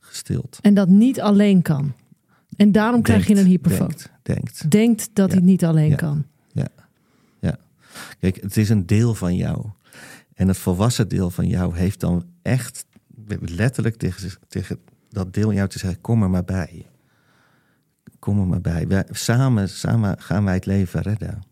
[0.00, 0.58] Gestild.
[0.62, 1.92] En dat niet alleen kan.
[2.56, 4.06] En daarom krijg je een hyperfocus.
[4.22, 4.70] Denkt, denkt.
[4.70, 5.34] Denkt dat Ja.
[5.36, 5.96] hij niet alleen Ja.
[5.96, 6.24] kan.
[8.18, 9.66] Kijk, het is een deel van jou.
[10.34, 12.86] En het volwassen deel van jou heeft dan echt
[13.40, 14.78] letterlijk tegen, tegen
[15.08, 16.86] dat deel in jou te zeggen: kom er maar bij.
[18.18, 19.04] Kom er maar bij.
[19.10, 21.42] Samen, samen gaan wij het leven redden.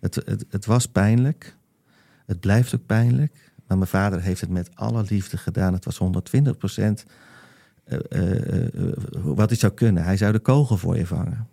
[0.00, 1.56] Het, het, het was pijnlijk.
[2.26, 3.52] Het blijft ook pijnlijk.
[3.66, 5.72] Maar mijn vader heeft het met alle liefde gedaan.
[5.72, 7.04] Het was 120 procent
[7.84, 10.04] eh, eh, eh, wat hij zou kunnen.
[10.04, 11.48] Hij zou de kogel voor je vangen.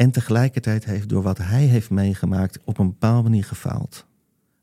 [0.00, 4.06] En tegelijkertijd heeft door wat hij heeft meegemaakt op een bepaalde manier gefaald.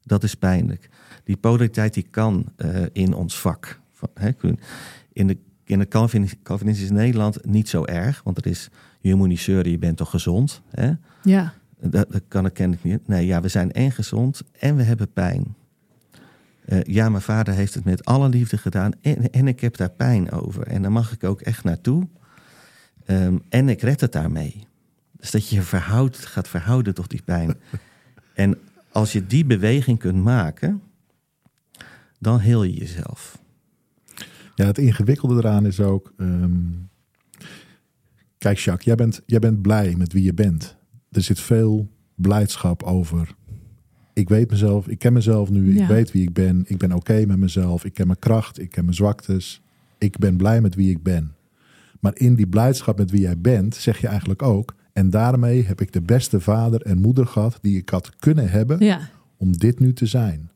[0.04, 0.90] Dat is pijnlijk.
[1.24, 3.80] Die polariteit die kan eh, in ons vak.
[3.92, 4.32] Van, hè,
[5.14, 8.22] in de, in het Calvin- Calvinistisch Nederland niet zo erg.
[8.24, 8.70] Want er is,
[9.00, 10.62] je moet niet zeuren, je bent toch gezond.
[10.70, 10.92] Hè?
[11.24, 11.54] Ja.
[11.80, 13.08] Dat, dat kan ik kennelijk niet.
[13.08, 15.56] Nee, ja, we zijn en gezond en we hebben pijn.
[16.66, 19.92] Eh, ja, mijn vader heeft het met alle liefde gedaan en, en ik heb daar
[19.92, 20.68] pijn over.
[20.68, 22.08] En daar mag ik ook echt naartoe.
[23.06, 24.67] Ehm, en ik red het daarmee.
[25.20, 27.56] Dus dat je je verhoudt, gaat verhouden tot die pijn.
[28.34, 28.58] en
[28.92, 30.82] als je die beweging kunt maken,
[32.20, 33.40] dan heel je jezelf.
[34.56, 36.14] Ja, het ingewikkelde eraan is ook.
[36.18, 36.52] ehm,
[38.38, 40.76] kijk, Jacques, jij bent, jij bent blij met wie je bent.
[41.12, 43.36] Er zit veel blijdschap over.
[44.14, 45.82] Ik weet mezelf, ik ken mezelf nu, Ja.
[45.82, 48.70] ik weet wie ik ben, ik ben oké met mezelf, ik ken mijn kracht, ik
[48.72, 49.62] ken mijn zwaktes,
[49.98, 51.36] ik ben blij met wie ik ben.
[52.00, 55.82] Maar in die blijdschap met wie jij bent, zeg je eigenlijk ook, En daarmee heb
[55.82, 59.00] ik de beste vader en moeder gehad die ik had kunnen hebben Ja.
[59.38, 60.50] om dit nu te zijn.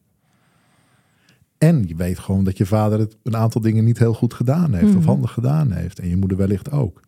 [1.58, 4.74] En je weet gewoon dat je vader het een aantal dingen niet heel goed gedaan
[4.74, 4.98] heeft Mhm.
[4.98, 6.00] of handig gedaan heeft.
[6.00, 7.02] En je moeder wellicht ook.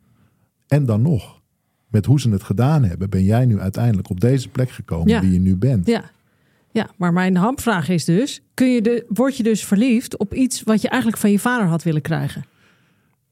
[0.67, 1.41] En dan nog,
[1.87, 5.19] met hoe ze het gedaan hebben, ben jij nu uiteindelijk op deze plek gekomen Ja.
[5.19, 5.87] die je nu bent.
[5.87, 6.03] Ja.
[6.71, 10.63] ja, maar mijn hamvraag is dus: kun je de, word je dus verliefd op iets
[10.63, 12.43] wat je eigenlijk van je vader had willen krijgen?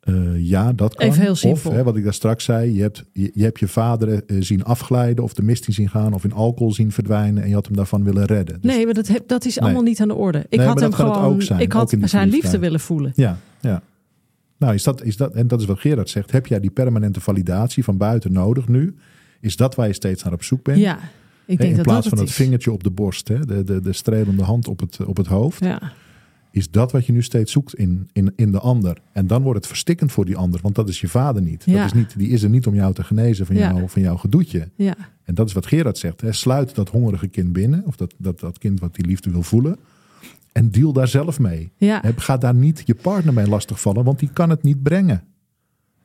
[0.02, 0.14] Eh,
[0.50, 1.08] ja, dat kan.
[1.08, 3.68] Even heel Of, hè, wat ik daar straks zei, je hebt je, je, hebt je
[3.68, 7.44] vader eh, zien afglijden of de mist in zien gaan of in alcohol zien verdwijnen
[7.44, 8.62] en je had hem daarvan willen redden.
[8.62, 9.64] Dus- nee, maar dat, heb- dat is Nee.
[9.64, 10.46] allemaal niet aan de orde.
[10.50, 13.12] Ik Nee, had hem gewoon, zijn, ik had de zijn liefde willen voelen.
[13.16, 13.82] Ja, ja.
[14.58, 16.32] Nou, is dat, is dat, en dat is wat Gerard zegt.
[16.32, 18.96] Heb jij die permanente validatie van buiten nodig nu?
[19.42, 20.78] Is dat waar je steeds naar op zoek bent?
[20.80, 21.02] Ja, ik
[21.46, 23.80] Hè, denk in dat plaats dat van het vingertje op de borst, hè, de, de,
[23.82, 25.64] de strelende hand op het, op het hoofd.
[25.64, 25.82] Ja.
[26.52, 29.02] Is dat wat je nu steeds zoekt in, in, in de ander?
[29.12, 31.64] En dan wordt het verstikkend voor die ander, want dat is je vader niet.
[31.66, 31.74] Ja.
[31.78, 33.74] Dat is niet die is er niet om jou te genezen van, Ja.
[33.74, 34.70] jou, van jouw gedoetje.
[34.76, 34.96] Ja.
[35.24, 36.22] En dat is wat Gerard zegt.
[36.22, 36.32] Hè.
[36.32, 39.78] Sluit dat hongerige kind binnen, of dat, dat, dat kind wat die liefde wil voelen.
[40.52, 41.72] En deal daar zelf mee.
[41.78, 42.00] Ja.
[42.02, 45.24] Hè, Ga daar niet je partner mee lastigvallen, want die kan het niet brengen.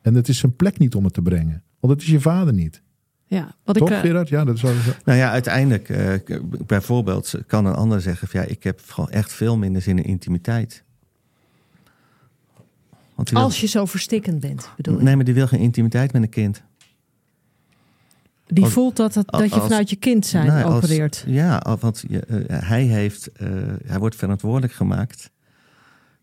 [0.03, 1.63] En het is zijn plek niet om het te brengen.
[1.81, 2.83] Want het is je vader niet.
[3.27, 3.95] Ja, wat Toch, ik.
[3.95, 4.29] eh, Gerard?
[4.29, 4.73] Ja, dat is wel...
[5.05, 6.13] Nou ja, uiteindelijk, eh,
[6.67, 10.05] bijvoorbeeld, kan een ander zeggen: van, ja, ik heb gewoon echt veel minder zin in
[10.05, 10.85] intimiteit.
[13.15, 15.03] Want die wil- als je zo verstikkend bent, bedoel ik.
[15.03, 16.63] nee, maar die wil geen intimiteit met een kind.
[18.47, 21.25] Die als- voelt dat, het, dat je vanuit je kind zijn als- opereert.
[21.27, 23.49] ja, want je, eh, hij, heeft, eh,
[23.87, 25.31] hij wordt verantwoordelijk gemaakt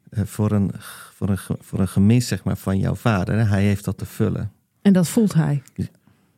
[0.10, 0.72] eh, voor, een,
[1.14, 3.48] voor, een, voor een gemis zeg maar, van jouw vader.
[3.50, 4.52] Hij heeft dat te vullen.
[4.82, 5.62] En dat voelt hij.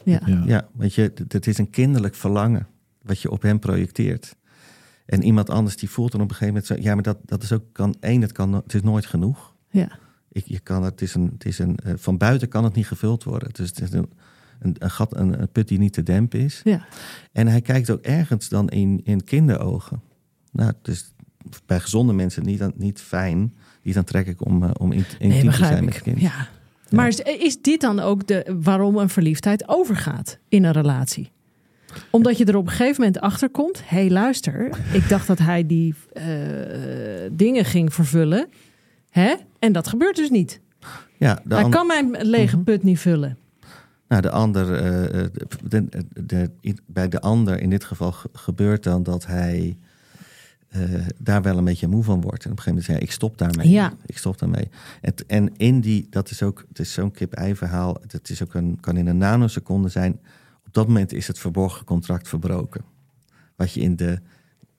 [0.06, 0.22] Ja.
[0.26, 0.44] Ja.
[0.46, 2.68] Ja, want je, het is een kinderlijk verlangen
[3.02, 4.36] wat je op hem projecteert.
[5.06, 7.44] En iemand anders die voelt dan op een gegeven moment zo, ja, maar dat, dat
[7.44, 9.56] is ook kan één, het kan, het is nooit genoeg.
[9.70, 9.98] Ja.
[10.32, 12.88] Ik, je kan, het is een, het is een, eh, van buiten kan het niet
[12.88, 13.50] gevuld worden.
[13.54, 14.10] Dus het is een,
[14.60, 16.62] een, een gat, een, een put die niet te dempen is.
[16.64, 16.86] Ja.
[17.32, 20.02] En hij kijkt ook ergens dan in, in kinderogen.
[20.52, 21.14] Nou, dus
[21.66, 25.66] bij gezonde mensen niet, niet fijn, niet aantrekkelijk om, eh, om in, intiem Nee, te
[25.66, 26.02] zijn met ik.
[26.04, 26.20] kind.
[26.20, 26.48] Ja.
[26.96, 31.32] Maar is, is dit dan ook de, waarom een verliefdheid overgaat in een relatie?
[32.10, 33.82] Omdat je er op een gegeven moment achter komt.
[33.86, 34.70] Hé, hey, luister.
[34.94, 36.26] Ik dacht dat hij die eh,
[37.32, 38.48] dingen ging vervullen.
[39.10, 39.34] Hè?
[39.60, 40.60] En dat gebeurt dus niet.
[41.18, 43.38] Ja, de hij an- kan mijn lege put niet vullen.
[44.08, 45.28] Nou, de ander, eh, eh,
[45.64, 49.78] de, de, de- bij de ander in dit geval ge- gebeurt dan dat hij
[50.76, 52.46] eh, daar wel een beetje moe van wordt.
[52.46, 53.70] En op een gegeven moment zei ik stop daarmee.
[53.70, 53.94] Ja.
[54.06, 54.70] Ik stop daarmee.
[55.02, 57.98] En, en in die, dat is ook, het is zo'n kip-ei verhaal.
[58.08, 60.20] Het is ook een, kan in een nanoseconde zijn.
[60.66, 62.82] Op dat moment is het verborgen contract verbroken.
[63.56, 64.20] Wat je in de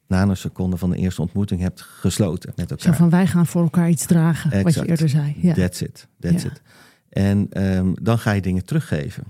[0.07, 2.97] nanoseconde van de eerste ontmoeting hebt gesloten met Zo elkaar.
[2.97, 4.63] van wij gaan voor elkaar iets dragen.
[4.63, 5.37] Wat je eerder zei.
[5.41, 5.55] Ja.
[5.55, 6.09] That's it.
[6.21, 6.49] That's Ja.
[6.51, 6.63] it.
[7.09, 9.25] En ehm, dan ga je dingen teruggeven.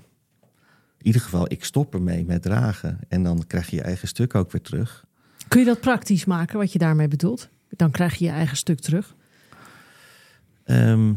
[0.99, 2.99] In ieder geval, ik stop ermee met dragen.
[3.09, 5.05] En dan krijg je je eigen stuk ook weer terug.
[5.49, 7.49] Kun je dat praktisch maken, wat je daarmee bedoelt?
[7.71, 9.15] Dan krijg je je eigen stuk terug.
[10.65, 11.13] Ehm,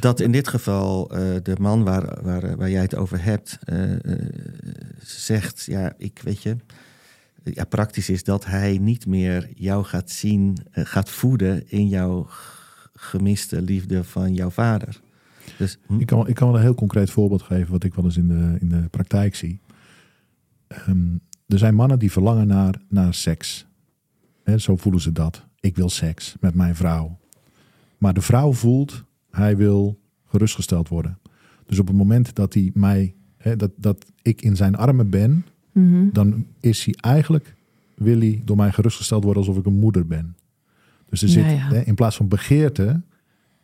[0.00, 3.92] dat in dit geval eh, de man waar, waar, waar jij het over hebt eh,
[3.92, 3.98] eh,
[5.02, 6.56] zegt, ja, ik weet je,
[7.44, 12.26] ja, praktisch is dat hij niet meer jou gaat zien, gaat voeden in jouw
[12.94, 15.00] gemiste liefde van jouw vader.
[15.58, 18.04] Dus, hm, Ik kan, ik kan wel een heel concreet voorbeeld geven wat ik wel
[18.04, 19.60] eens in de, in de praktijk zie.
[20.66, 21.16] Ehm,
[21.52, 23.66] er zijn mannen die verlangen naar, naar seks.
[24.44, 25.44] Hè, zo voelen ze dat.
[25.60, 27.18] Ik wil seks met mijn vrouw.
[27.98, 31.18] Maar de vrouw voelt, hij wil gerustgesteld worden.
[31.66, 35.44] Dus op het moment dat hij mij, hè, dat, dat ik in zijn armen ben,
[35.72, 36.08] Mhm.
[36.12, 37.54] dan is hij eigenlijk,
[37.94, 40.36] wil hij door mij gerustgesteld worden alsof ik een moeder ben.
[41.08, 41.70] Dus er zit, ja.
[41.72, 43.00] In plaats van begeerte,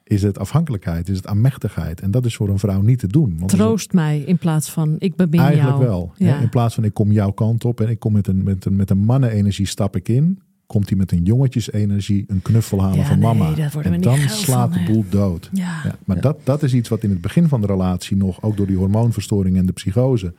[0.09, 2.01] is het afhankelijkheid, is het aanmächtigheid.
[2.01, 3.37] En dat is voor een vrouw niet te doen.
[3.39, 5.89] Want Troost mij in plaats van ik bemin Eigenlijk jou.
[5.89, 6.13] wel.
[6.17, 6.27] Ja.
[6.37, 8.65] Hè, In plaats van ik kom jouw kant op en ik kom met een, met
[8.65, 10.41] een, met een mannenenergie stap ik in.
[10.67, 13.57] Komt hij met een jongetjesenergie een knuffel halen Ja, van nee, mama.
[13.83, 15.51] en dan slaat van, de boel dood.
[15.53, 15.81] Ja.
[15.85, 16.23] Ja, maar Ja.
[16.23, 18.77] Dat, dat is iets wat in het begin van de relatie nog, ook door die
[18.77, 20.35] hormoonverstoring en de psychose,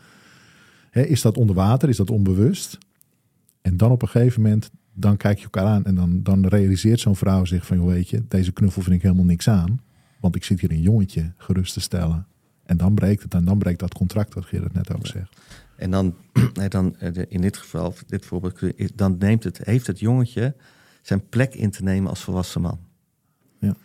[0.92, 2.78] hè, is dat onder water, is dat onbewust.
[3.62, 7.00] En dan op een gegeven moment, dan kijk je elkaar aan en dan, dan realiseert
[7.00, 9.82] zo'n vrouw zich van, joh, weet je, deze knuffel vind ik helemaal niks aan.
[10.20, 12.28] Want ik zit hier een jongetje gerust te stellen.
[12.64, 15.42] En dan breekt het en dan breekt dat contract, wat Gerard net ook zegt.
[15.76, 16.16] En dan,
[16.68, 18.60] dan eh, in dit geval, dit voorbeeld,
[18.96, 20.56] dan neemt het, heeft het jongetje
[21.02, 22.80] zijn plek in te nemen als volwassen man.
[23.60, 23.76] Ja.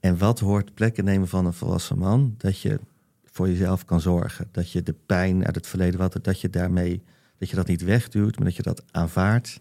[0.00, 2.34] En wat hoort plek innemen van een volwassen man?
[2.36, 2.80] Dat je
[3.24, 4.48] voor jezelf kan zorgen.
[4.52, 7.02] Dat je de pijn uit het verleden, wat, dat je daarmee,
[7.38, 9.60] dat je dat niet wegduwt, maar dat je dat aanvaardt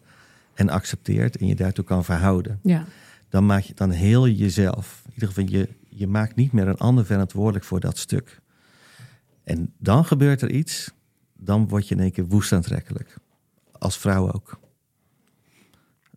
[0.57, 2.59] en accepteert en je daartoe kan verhouden.
[2.63, 2.85] Ja.
[3.29, 5.01] Dan maak je dan heel je jezelf.
[5.05, 8.39] In ieder geval, je, je maakt niet meer een ander verantwoordelijk voor dat stuk.
[9.43, 10.91] En dan gebeurt er iets,
[11.33, 13.17] dan word je in één keer woest aantrekkelijk.
[13.71, 14.59] Als vrouw ook.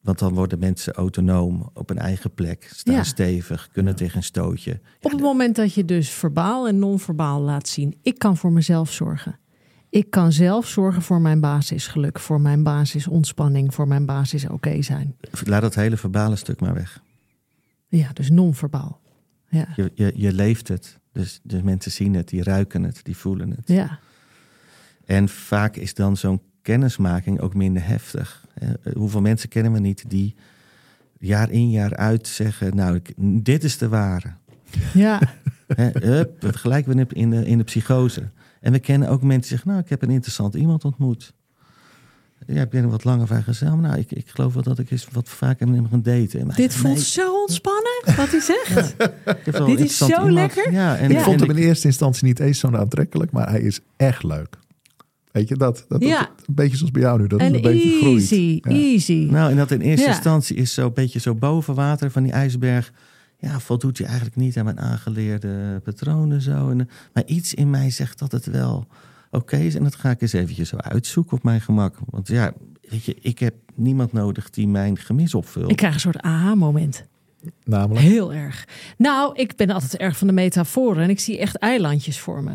[0.03, 3.03] Want dan worden mensen autonoom op een eigen plek, staan Ja.
[3.03, 4.81] stevig, kunnen tegen een stootje.
[5.01, 8.93] Op het moment dat je dus verbaal en non-verbaal laat zien, ik kan voor mezelf
[8.93, 9.39] zorgen.
[9.91, 15.17] Ik kan zelf zorgen voor mijn basisgeluk, voor mijn basisontspanning, voor mijn basis oké zijn.
[15.45, 17.03] Laat dat hele verbale stuk maar weg.
[17.89, 19.01] Ja, dus non-verbaal.
[19.49, 19.69] Ja.
[19.77, 20.99] Je, je, je leeft het.
[21.13, 23.63] Dus, dus mensen zien het, die ruiken het, die voelen het.
[23.69, 23.99] ja.
[25.05, 28.45] En vaak is dan zo'n kennismaking ook minder heftig.
[28.95, 30.35] Hoeveel mensen kennen we niet die
[31.19, 32.77] jaar in jaar uit zeggen...
[32.77, 33.13] nou, ik-
[33.45, 34.33] dit is de ware.
[34.95, 35.21] Ja.
[35.67, 38.29] We gelijk weer in de, in de psychose.
[38.61, 39.69] En we kennen ook mensen die zeggen...
[39.69, 41.33] nou, ik heb een interessant iemand ontmoet.
[42.47, 43.75] Ja, ik ben er wat langer van gezellig.
[43.75, 46.47] Maar nou, ik, ik geloof wel dat ik eens wat vaker met hem gaan daten.
[46.47, 48.97] Dit zegt, voelt nee, zo ontspannen, wat hij zegt.
[49.77, 50.31] dit is zo iemand.
[50.33, 50.73] lekker.
[50.73, 51.19] Ja, en, Ja.
[51.19, 54.57] Ik vond hem in eerste instantie niet eens zo aantrekkelijk, maar hij is echt leuk.
[55.33, 56.19] Weet je, dat, dat, Ja.
[56.19, 58.21] dat- een beetje zoals bij jou nu, dat En een beetje groeit.
[58.21, 58.71] easy, Ja.
[58.71, 59.27] easy.
[59.31, 60.13] Nou, en dat in eerste Ja.
[60.13, 62.93] instantie is zo'n beetje zo boven water van die ijsberg.
[63.41, 66.71] Ja, voldoet hij eigenlijk niet aan mijn aangeleerde patronen zo.
[66.71, 68.87] En, eh, maar iets in mij zegt dat het wel
[69.31, 69.75] oké is.
[69.75, 71.97] En dat ga ik eens eventjes zo uitzoeken op mijn gemak.
[72.11, 72.53] Want ja,
[72.89, 75.71] weet je, ik heb niemand nodig die mijn gemis opvult.
[75.71, 77.05] Ik krijg een soort aha-moment.
[77.65, 78.69] Namelijk, Heel erg.
[78.97, 82.53] Nou, ik ben altijd erg van de metaforen en ik zie echt eilandjes voor me.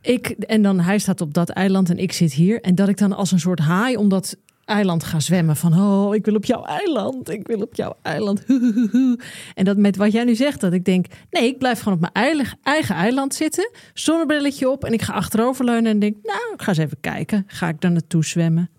[0.00, 2.60] Ik, en dan hij staat op dat eiland en ik zit hier.
[2.60, 5.56] En dat ik dan als een soort haai om dat eiland ga zwemmen.
[5.56, 7.30] Van, oh, ik wil op jouw eiland.
[7.30, 8.42] Ik wil op jouw eiland.
[8.46, 9.16] Hu, hu, hu, hu.
[9.54, 11.06] En dat met wat jij nu zegt, dat ik denk...
[11.30, 13.70] Nee, ik blijf gewoon op mijn eigen, eigen eiland zitten.
[13.94, 16.16] Zonnebrilletje op en ik ga achteroverleunen en denk...
[16.22, 17.44] Nou, ik ga eens even kijken.
[17.46, 18.70] Ga ik daar naartoe zwemmen?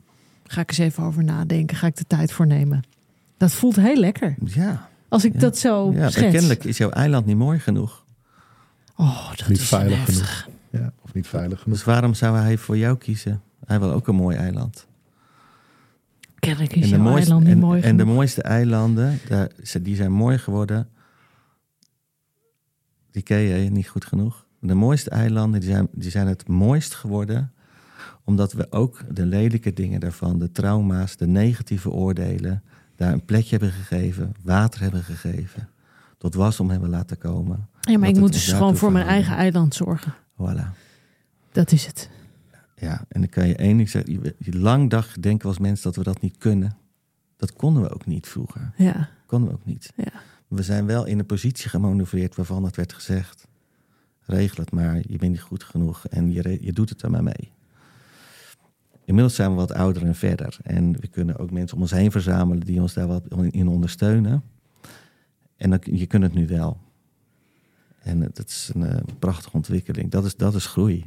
[0.43, 1.77] Ga ik eens even over nadenken?
[1.77, 2.81] Ga ik de tijd voor nemen?
[3.37, 4.35] Dat voelt heel lekker.
[4.45, 5.39] Ja, Als ik Ja.
[5.39, 6.31] dat zo ja schets.
[6.31, 8.05] kennelijk is jouw eiland niet mooi genoeg.
[8.95, 10.15] Oh, dat niet is veilig heftig.
[10.43, 10.55] genoeg.
[10.83, 11.77] Ja, of niet veilig genoeg.
[11.77, 13.41] Dus waarom zou hij voor jou kiezen?
[13.65, 14.86] Hij wil ook een mooi eiland.
[16.39, 19.49] Kennelijk is En de, mooiste, eiland niet en, mooi en de mooiste eilanden, daar,
[19.81, 20.89] die zijn mooi geworden.
[23.11, 24.45] Die ken je niet goed genoeg.
[24.59, 27.51] De mooiste eilanden die zijn, die zijn het mooist geworden.
[28.23, 32.63] Omdat we ook de lelijke dingen daarvan, de trauma's, de negatieve oordelen,
[32.95, 35.69] daar een plekje hebben gegeven, water hebben gegeven.
[36.17, 37.67] Tot wasdom hebben laten komen.
[37.81, 40.13] Ja, maar ik moet dus gewoon voor mijn eigen eiland zorgen.
[40.13, 40.65] Voilà.
[41.51, 42.09] Dat is het.
[42.79, 44.11] Ja, en dan kan je één ding zeggen.
[44.11, 46.77] Je, je lang dag denken als mensen dat we dat niet kunnen.
[47.35, 48.71] Dat konden we ook niet vroeger.
[48.75, 49.09] Ja.
[49.25, 49.93] Konden we ook niet.
[49.95, 50.11] Ja.
[50.47, 53.47] We zijn wel in een positie gemanoeuvreerd waarvan het werd gezegd:
[54.21, 57.23] regel het maar, je bent niet goed genoeg en je, je doet het er maar
[57.23, 57.51] mee.
[59.05, 60.57] Inmiddels zijn we wat ouder en verder.
[60.63, 64.43] En we kunnen ook mensen om ons heen verzamelen die ons daar wat in ondersteunen.
[65.55, 66.77] En dan, je kunt het nu wel.
[67.99, 70.11] En dat is een eh, prachtige ontwikkeling.
[70.11, 71.05] Dat is, dat is groei.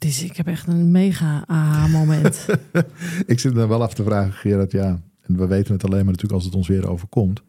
[0.00, 2.46] Dus ik heb echt een mega aha-moment.
[3.26, 5.00] Ik zit me wel af te vragen, Gerard, ja.
[5.20, 7.42] En we weten het alleen maar natuurlijk als het ons weer overkomt.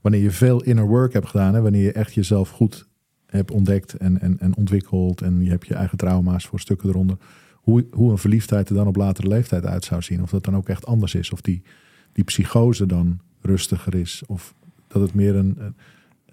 [0.00, 2.86] Wanneer je veel inner work hebt gedaan, hè, wanneer je echt jezelf goed
[3.26, 5.20] hebt ontdekt en, en, en ontwikkeld.
[5.20, 7.16] En je hebt je eigen trauma's voor stukken eronder.
[7.54, 10.22] Hoe, hoe een verliefdheid er dan op latere leeftijd uit zou zien.
[10.22, 11.30] Of dat dan ook echt anders is.
[11.30, 11.62] Of die,
[12.12, 14.22] die psychose dan rustiger is.
[14.26, 14.54] Of
[14.86, 15.74] dat het meer een,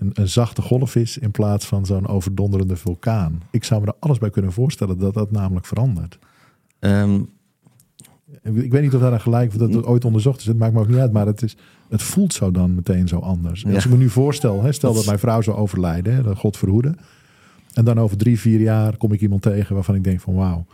[0.02, 3.42] een, een zachte golf is in plaats van zo'n overdonderende vulkaan.
[3.52, 6.20] Ik zou me er alles bij kunnen voorstellen dat dat namelijk verandert.
[6.80, 7.20] Ehm,
[8.44, 10.46] Ik weet niet of daar een gelijk of dat het ooit onderzocht is.
[10.46, 11.58] Het maakt me ook niet uit, maar het, is,
[11.90, 13.64] het voelt zo dan meteen zo anders.
[13.64, 16.58] En Als ik me nu voorstel, hè, stel dat mijn vrouw zou overlijden, hè, God
[16.58, 16.96] verhoede.
[17.74, 20.66] En dan over drie, vier jaar kom ik iemand tegen waarvan ik denk van wauw.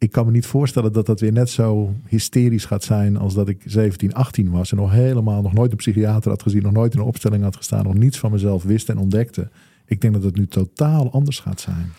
[0.00, 3.48] Ik kan me niet voorstellen dat dat weer net zo hysterisch gaat zijn als dat
[3.48, 4.70] ik 17, 18 was.
[4.70, 7.56] En nog helemaal, nog nooit een psychiater had gezien, nog nooit in een opstelling had
[7.56, 9.50] gestaan, nog niets van mezelf wist en ontdekte.
[9.84, 11.92] Ik denk dat het nu totaal anders gaat zijn.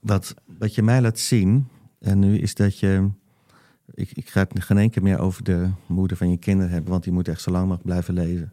[0.00, 1.66] wat, wat je mij laat zien,
[1.98, 3.08] en nu is dat je.
[3.94, 6.90] Ik, ik ga het geen één keer meer over de moeder van je kinderen hebben,
[6.90, 8.52] want die moet echt zo lang mogelijk blijven leven.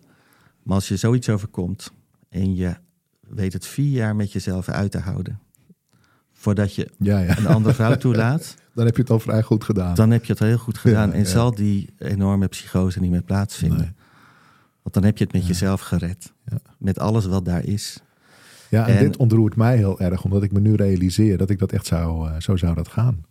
[0.63, 1.91] Maar als je zoiets overkomt
[2.29, 2.75] en je
[3.19, 5.39] weet het vier jaar met jezelf uit te houden,
[6.37, 7.37] voordat je Ja, ja.
[7.37, 9.95] een andere vrouw toelaat, Dan heb je het al vrij goed gedaan.
[9.95, 11.07] dan heb je het heel goed gedaan.
[11.09, 13.77] Ja, en zal die enorme psychose niet meer plaatsvinden.
[13.79, 13.91] Nee.
[14.81, 16.33] Want dan heb je het met jezelf gered.
[16.45, 16.57] Ja.
[16.77, 17.99] Met alles wat daar is.
[18.69, 21.59] Ja, en, En- dit ontroert mij heel erg, omdat ik me nu realiseer dat ik
[21.59, 23.25] dat echt zou, eh, zo zou dat gaan.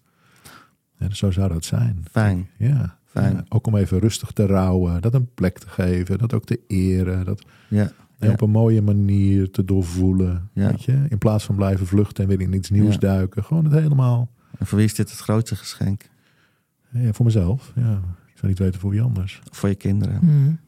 [0.99, 2.05] Ja, zo zou dat zijn.
[2.11, 2.49] Fijn.
[2.59, 3.47] Ja, Fijn.
[3.49, 7.25] Ook om even rustig te rouwen, dat een plek te geven, dat ook te eren,
[7.25, 7.91] dat Ja.
[8.19, 8.33] En Ja.
[8.33, 10.51] op een mooie manier te doorvoelen.
[10.53, 10.69] Ja.
[10.71, 11.05] Weet je?
[11.09, 13.01] In plaats van blijven vluchten en weer in iets nieuws Ja.
[13.01, 13.45] duiken.
[13.45, 16.09] Gewoon het helemaal En voor wie is dit het grootste geschenk?
[16.91, 17.73] ja, voor mezelf.
[17.75, 17.93] Ja.
[18.27, 19.41] Ik zou niet weten voor wie anders.
[19.51, 20.19] Voor je kinderen.
[20.19, 20.59] Hmm.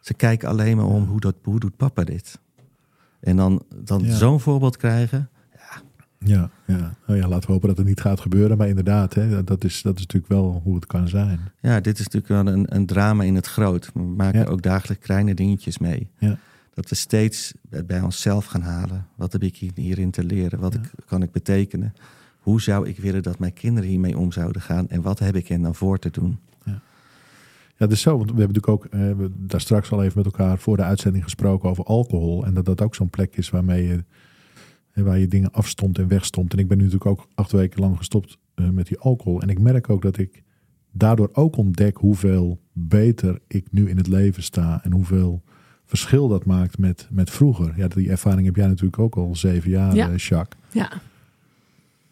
[0.00, 2.38] Ze kijken alleen maar om hoe, dat, hoe doet papa dit.
[3.20, 4.14] En dan, dan Ja.
[4.14, 5.30] zo'n voorbeeld krijgen.
[6.28, 6.94] Ja, ja.
[7.06, 8.56] Nou ja, laten we hopen dat het niet gaat gebeuren.
[8.56, 11.40] Maar inderdaad, hè, dat, is, dat is natuurlijk wel hoe het kan zijn.
[11.60, 13.90] Ja, dit is natuurlijk wel een, een drama in het groot.
[13.94, 14.46] We maken Ja.
[14.46, 16.08] ook dagelijks kleine dingetjes mee.
[16.18, 16.38] Ja.
[16.74, 17.52] Dat we steeds
[17.86, 19.06] bij onszelf gaan halen.
[19.14, 20.58] Wat heb ik hier- hierin te leren?
[20.60, 21.94] Wat ik, kan ik betekenen?
[22.40, 24.88] Hoe zou ik willen dat mijn kinderen hiermee om zouden gaan?
[24.88, 26.38] En wat heb ik hen dan voor te doen?
[26.64, 26.80] Ja,
[27.86, 28.16] dat is zo.
[28.18, 31.24] Want we hebben natuurlijk ook eh, daar straks al even met elkaar voor de uitzending
[31.24, 32.44] gesproken over alcohol.
[32.46, 34.04] En dat dat ook zo'n plek is waarmee je,
[35.04, 36.52] waar je dingen afstomt en wegstomt.
[36.52, 39.40] En ik ben nu natuurlijk ook acht weken lang gestopt eh, met die alcohol.
[39.42, 40.42] En ik merk ook dat ik
[40.92, 44.80] daardoor ook ontdek hoeveel beter ik nu in het leven sta.
[44.84, 45.42] En hoeveel
[45.84, 47.72] verschil dat maakt met, met vroeger.
[47.76, 50.10] Ja, die ervaring heb jij natuurlijk ook al zeven jaar, Ja.
[50.10, 50.60] eh, Jacques.
[50.72, 50.92] Ja.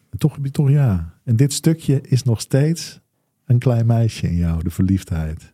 [0.09, 1.13] En toch, toch ja.
[1.23, 2.99] En dit stukje is nog steeds
[3.45, 5.53] een klein meisje in jou, de verliefdheid.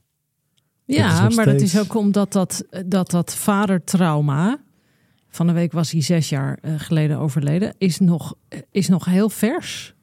[0.86, 4.60] Ja, maar dat is ook omdat dat, dat, dat vadertrauma.
[5.32, 7.74] Van de week was hij zes jaar eh, geleden overleden.
[7.78, 9.94] Is nog, eh, is nog heel vers.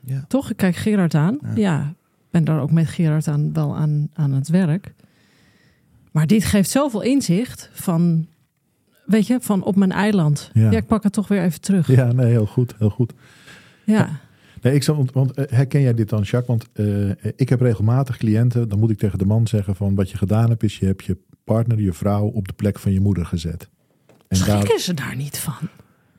[0.00, 0.24] Ja.
[0.28, 0.50] Toch?
[0.50, 1.38] Ik kijk Gerard aan.
[1.54, 1.94] Ja.
[2.30, 4.94] Ben daar ook met Gerard aan, wel aan, aan het werk.
[6.12, 8.26] Maar dit geeft zoveel inzicht van,
[9.06, 10.50] weet je, van op mijn eiland.
[10.52, 10.70] Ja.
[10.70, 11.86] Ja, ik pak het toch weer even terug.
[11.86, 13.12] Ja, nee, heel goed, heel goed.
[13.84, 14.20] Ja,
[14.62, 16.46] Nee, ik zou, want, eh, herken jij dit dan, Jacques?
[16.46, 16.68] Want
[17.36, 20.48] ik heb regelmatig cliënten, dan moet ik tegen de man zeggen van wat je gedaan
[20.48, 23.68] hebt, is je hebt je partner, je vrouw op de plek van je moeder gezet.
[24.34, 25.68] En schrikken ze daar niet van?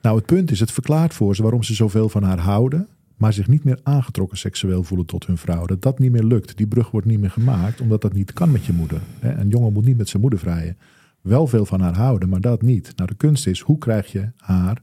[0.01, 2.87] nou, het punt is, het verklaart voor ze waarom ze zoveel van haar houden,
[3.17, 5.65] maar zich niet meer aangetrokken seksueel voelen tot hun vrouw.
[5.65, 6.57] Dat dat niet meer lukt.
[6.57, 9.01] Die brug wordt niet meer gemaakt, omdat dat niet kan met je moeder.
[9.19, 10.77] Een jongen moet niet met zijn moeder vrijen.
[11.21, 12.93] Wel veel van haar houden, maar dat niet.
[12.95, 14.81] Nou, de kunst is, hoe krijg je haar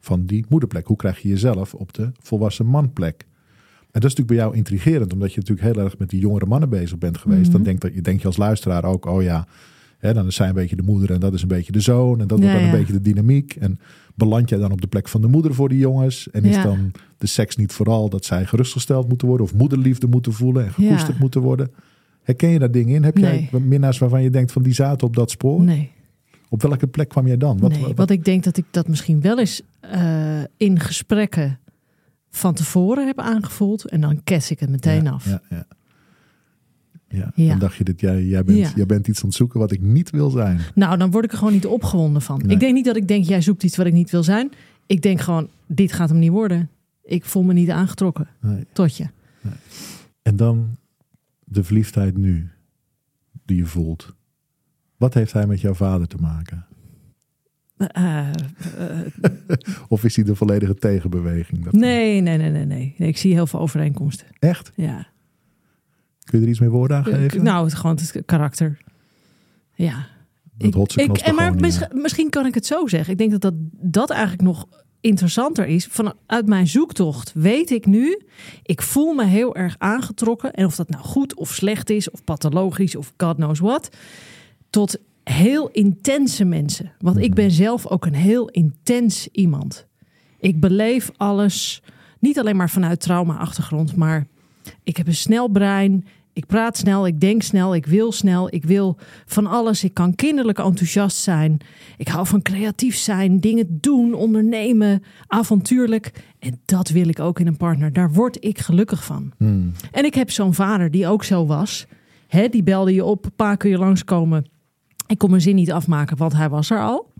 [0.00, 0.86] van die moederplek?
[0.86, 3.26] Hoe krijg je jezelf op de volwassen manplek?
[3.94, 6.46] En dat is natuurlijk bij jou intrigerend, omdat je natuurlijk heel erg met die jongere
[6.46, 7.52] mannen bezig bent geweest.
[7.52, 9.46] Dan denk, dat, je denk je als luisteraar ook, oh ja,
[10.04, 12.20] hè, dan is zij een beetje de moeder en dat is een beetje de zoon.
[12.20, 13.54] En dat Ja, wordt dan een beetje de dynamiek.
[13.56, 13.78] En
[14.14, 16.30] beland jij dan op de plek van de moeder voor die jongens?
[16.30, 20.32] En is dan de seks niet vooral dat zij gerustgesteld moeten worden of moederliefde moeten
[20.32, 21.70] voelen en gekoesterd moeten worden?
[22.22, 23.02] Herken je daar dingen in?
[23.04, 23.48] Heb Nee.
[23.52, 25.62] jij minnaars waarvan je denkt van die zaten op dat spoor?
[25.62, 25.90] Nee.
[26.48, 27.58] Op welke plek kwam jij dan?
[27.58, 31.58] Wat, nee, wat- ik denk dat ik dat misschien wel eens eh, in gesprekken
[32.30, 33.88] van tevoren heb aangevoeld.
[33.88, 35.24] En dan kes ik het meteen ja, af.
[35.28, 35.66] Ja, ja.
[37.14, 37.48] Ja, Ja.
[37.48, 38.70] dan dacht je dat jij, jij, bent, Ja.
[38.74, 40.60] jij bent iets aan het zoeken wat ik niet wil zijn.
[40.74, 42.40] Nou, dan word ik er gewoon niet opgewonden van.
[42.44, 42.54] Nee.
[42.54, 44.50] Ik denk niet dat ik denk, jij zoekt iets wat ik niet wil zijn.
[44.86, 46.68] Ik denk gewoon, dit gaat hem niet worden.
[47.04, 48.66] Ik voel me niet aangetrokken Nee.
[48.72, 49.06] tot je.
[50.22, 50.76] En dan
[51.44, 52.50] de verliefdheid nu,
[53.44, 54.14] die je voelt.
[54.96, 56.66] Wat heeft hij met jouw vader te maken?
[57.76, 58.34] Eh, eh,
[59.88, 61.64] Of is hij de volledige tegenbeweging?
[61.64, 62.94] Dat- nee, nee, nee, nee, nee.
[62.98, 64.26] Nee, Ik zie heel veel overeenkomsten.
[64.38, 64.72] Echt?
[64.74, 65.06] Ja.
[66.24, 67.42] Kun je er iets meer woorden aan geven?
[67.42, 68.78] Nou, het, gewoon het karakter.
[69.74, 70.06] Ja.
[70.56, 73.12] dat hotse ik, maar misschien, misschien kan ik het zo zeggen.
[73.12, 74.66] Ik denk dat dat, dat eigenlijk nog
[75.04, 75.86] interessanter is.
[75.86, 78.22] Vanuit mijn zoektocht weet ik nu,
[78.62, 80.52] ik voel me heel erg aangetrokken.
[80.52, 83.88] En of dat nou goed of slecht is, of pathologisch, of God knows what.
[84.70, 86.92] Tot heel intense mensen.
[86.98, 89.86] Want ik ben zelf ook een heel intens iemand.
[90.38, 91.82] Ik beleef alles,
[92.18, 94.26] niet alleen maar vanuit trauma-achtergrond, maar
[94.82, 96.04] ik heb een snel brein.
[96.32, 98.96] Ik praat snel, ik denk snel, ik wil snel, ik wil
[99.26, 99.84] van alles.
[99.84, 101.58] Ik kan kinderlijk enthousiast zijn.
[101.96, 106.12] Ik hou van creatief zijn, dingen doen, ondernemen, avontuurlijk.
[106.38, 107.92] En dat wil ik ook in een partner.
[107.92, 109.32] Daar word ik gelukkig van.
[109.36, 109.72] Hmm.
[109.90, 111.86] En ik heb zo'n vader die ook zo was.
[112.28, 114.46] Hè, die belde je op, pa kun je langskomen.
[115.06, 117.12] Ik kon mijn zin niet afmaken, want hij was er al.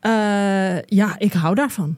[0.00, 1.96] Eh, ja, ik hou daarvan.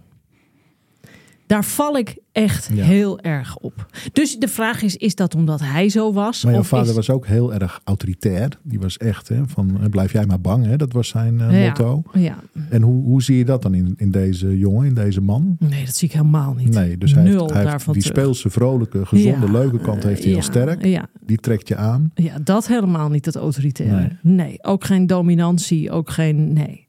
[1.50, 2.84] Daar val ik echt Ja.
[2.84, 3.86] heel erg op.
[4.12, 6.44] Dus de vraag is, is dat omdat hij zo was?
[6.44, 8.48] Maar jouw vader is- was ook heel erg autoritair.
[8.62, 10.64] Die was echt hè, van blijf jij maar bang.
[10.64, 10.76] Hè?
[10.76, 12.02] Dat was zijn eh, motto.
[12.12, 12.36] Ja,
[12.68, 15.56] En hoe, hoe zie je dat dan in, in deze jongen, in deze man?
[15.58, 16.74] nee, dat zie ik helemaal niet.
[16.74, 18.18] Nee, dus hij Nul heeft, hij heeft daarvan die terug.
[18.18, 20.82] speelse, vrolijke, gezonde, leuke kant heeft hij heel sterk.
[21.26, 22.10] Die trekt je aan.
[22.14, 24.16] ja, dat helemaal niet, dat autoritaire.
[24.22, 24.62] Nee.
[24.62, 26.52] ook geen dominantie, ook geen...
[26.52, 26.88] Nee.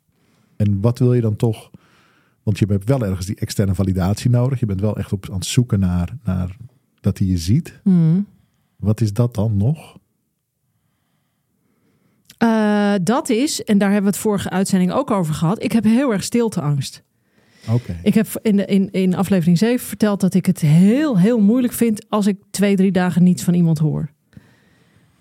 [0.58, 1.70] En wat wil je dan toch?
[2.44, 4.60] Want je hebt wel ergens die externe validatie nodig.
[4.60, 6.58] Je bent wel echt op aan het zoeken naar, naar
[7.00, 7.80] dat hij je ziet.
[7.84, 8.28] Hmm.
[8.76, 10.00] Wat is dat dan nog?
[12.38, 15.64] Eh, dat is, en daar hebben we het vorige uitzending ook over gehad.
[15.64, 17.04] Ik heb heel erg stilteangst.
[17.70, 18.00] Oké.
[18.04, 21.74] Ik heb in, de, in, in aflevering 7 verteld dat ik het heel, heel moeilijk
[21.74, 24.12] vind als ik twee, drie dagen niets van iemand hoor.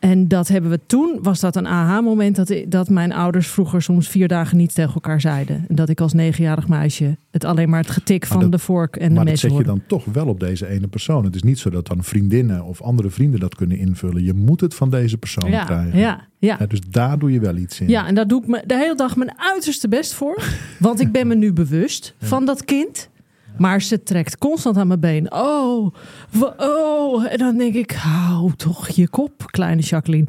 [0.00, 4.08] En dat hebben we toen, was dat een aha-moment dat, dat mijn ouders vroeger soms
[4.08, 5.64] vier dagen niet tegen elkaar zeiden.
[5.68, 8.96] En dat ik als negenjarig meisje het alleen maar het getik van dat- de vork
[8.96, 11.24] en de maar dat mes zet je dan toch wel op deze ene persoon.
[11.24, 14.24] Het is niet zo dat dan vriendinnen of andere vrienden dat kunnen invullen.
[14.24, 15.98] Je moet het van deze persoon Ja, krijgen.
[15.98, 16.56] ja, ja.
[16.60, 17.88] Ja, dus daar doe je wel iets in.
[17.88, 20.42] Ja, en daar doe ik me de hele dag mijn uiterste best voor.
[20.78, 23.08] Want ik ben me nu bewust van dat kind.
[23.58, 25.32] Maar ze trekt constant aan mijn been.
[25.32, 25.94] Oh,
[26.56, 27.32] oh.
[27.32, 30.26] En dan denk ik, hou toch je kop, kleine Jacqueline.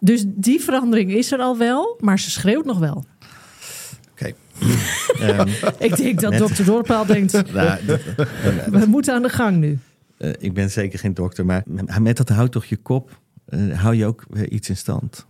[0.00, 3.04] Dus die verandering is er al wel, maar ze schreeuwt nog wel.
[4.12, 4.32] Oké.
[5.20, 5.48] Ehm,
[5.78, 7.78] Ik denk dat dokter Dorpaal denkt, nou,
[8.80, 9.78] we moeten aan de gang nu.
[10.18, 11.62] eh, ik ben zeker geen dokter, maar
[12.00, 15.26] met dat houd toch je kop, eh, hou je ook weer iets in stand.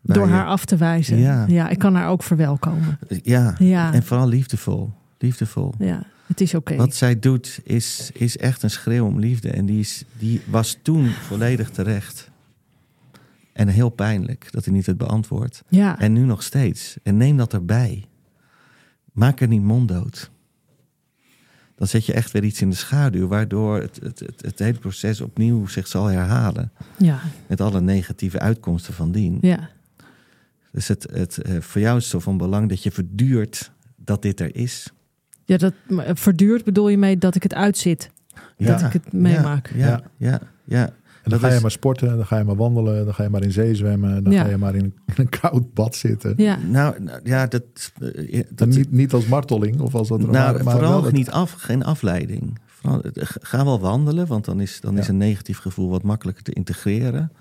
[0.00, 1.18] Waar Door je- haar af te wijzen.
[1.18, 1.44] Ja.
[1.48, 2.98] Ja, ik kan haar ook verwelkomen.
[3.22, 4.92] Ja, Ja, en vooral liefdevol.
[5.22, 5.74] Liefdevol.
[5.78, 6.76] ja het is oké.
[6.76, 9.50] Wat zij doet is, is echt een schreeuw om liefde.
[9.50, 12.30] En die, is, die was toen volledig terecht.
[13.52, 15.62] En heel pijnlijk dat hij niet het beantwoordt.
[15.68, 16.96] Ja, En nu nog steeds.
[17.02, 18.04] En neem dat erbij.
[19.12, 20.30] Maak er niet monddood.
[21.74, 24.78] Dan zet je echt weer iets in de schaduw, waardoor het, het, het, het hele
[24.78, 26.72] proces opnieuw zich zal herhalen.
[26.98, 29.38] ja, Met alle negatieve uitkomsten van dien.
[29.40, 29.70] ja.
[30.72, 34.22] Dus het, het, eh, voor jou is het zo van belang dat je verduurt dat
[34.22, 34.92] dit er is.
[35.50, 38.10] Ja, dat maar verduurt bedoel je mee dat ik het uitzit.
[38.56, 39.70] Dat ik het meemaak.
[39.74, 39.86] Ja, Ja.
[40.16, 40.40] ja, ja.
[40.64, 40.84] ja.
[40.86, 43.22] En dan Dat ga je is- maar sporten, dan ga je maar wandelen, dan ga
[43.22, 44.42] je maar in zee zwemmen, dan Ja.
[44.42, 46.34] ga je maar in een, in een koud bad zitten.
[46.36, 47.62] Ja, Nou, nou, ja, dat,
[48.00, 51.10] eh, Dan dat niet, niet als marteling of als dat nou, maar, maar vooral wel
[51.10, 52.58] niet af, geen afleiding.
[52.66, 55.12] Vooral, eh, ga wel wandelen, want dan is, dan is Ja.
[55.12, 57.32] een negatief gevoel wat makkelijker te integreren.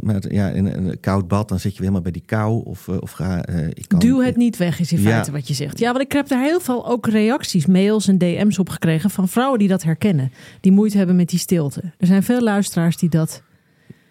[0.00, 2.64] Maar ja, in een, koud bad, dan zit je weer helemaal bij die kou.
[2.64, 5.10] Of, eh, of ga, eh, ik kan, duw het niet weg is in Ja.
[5.10, 5.78] feite wat je zegt.
[5.78, 9.28] Ja, want ik heb daar heel veel ook reacties, mails en DM's op gekregen van
[9.28, 10.32] vrouwen die dat herkennen.
[10.60, 11.80] Die moeite hebben met die stilte.
[11.98, 13.42] Er zijn veel luisteraars die dat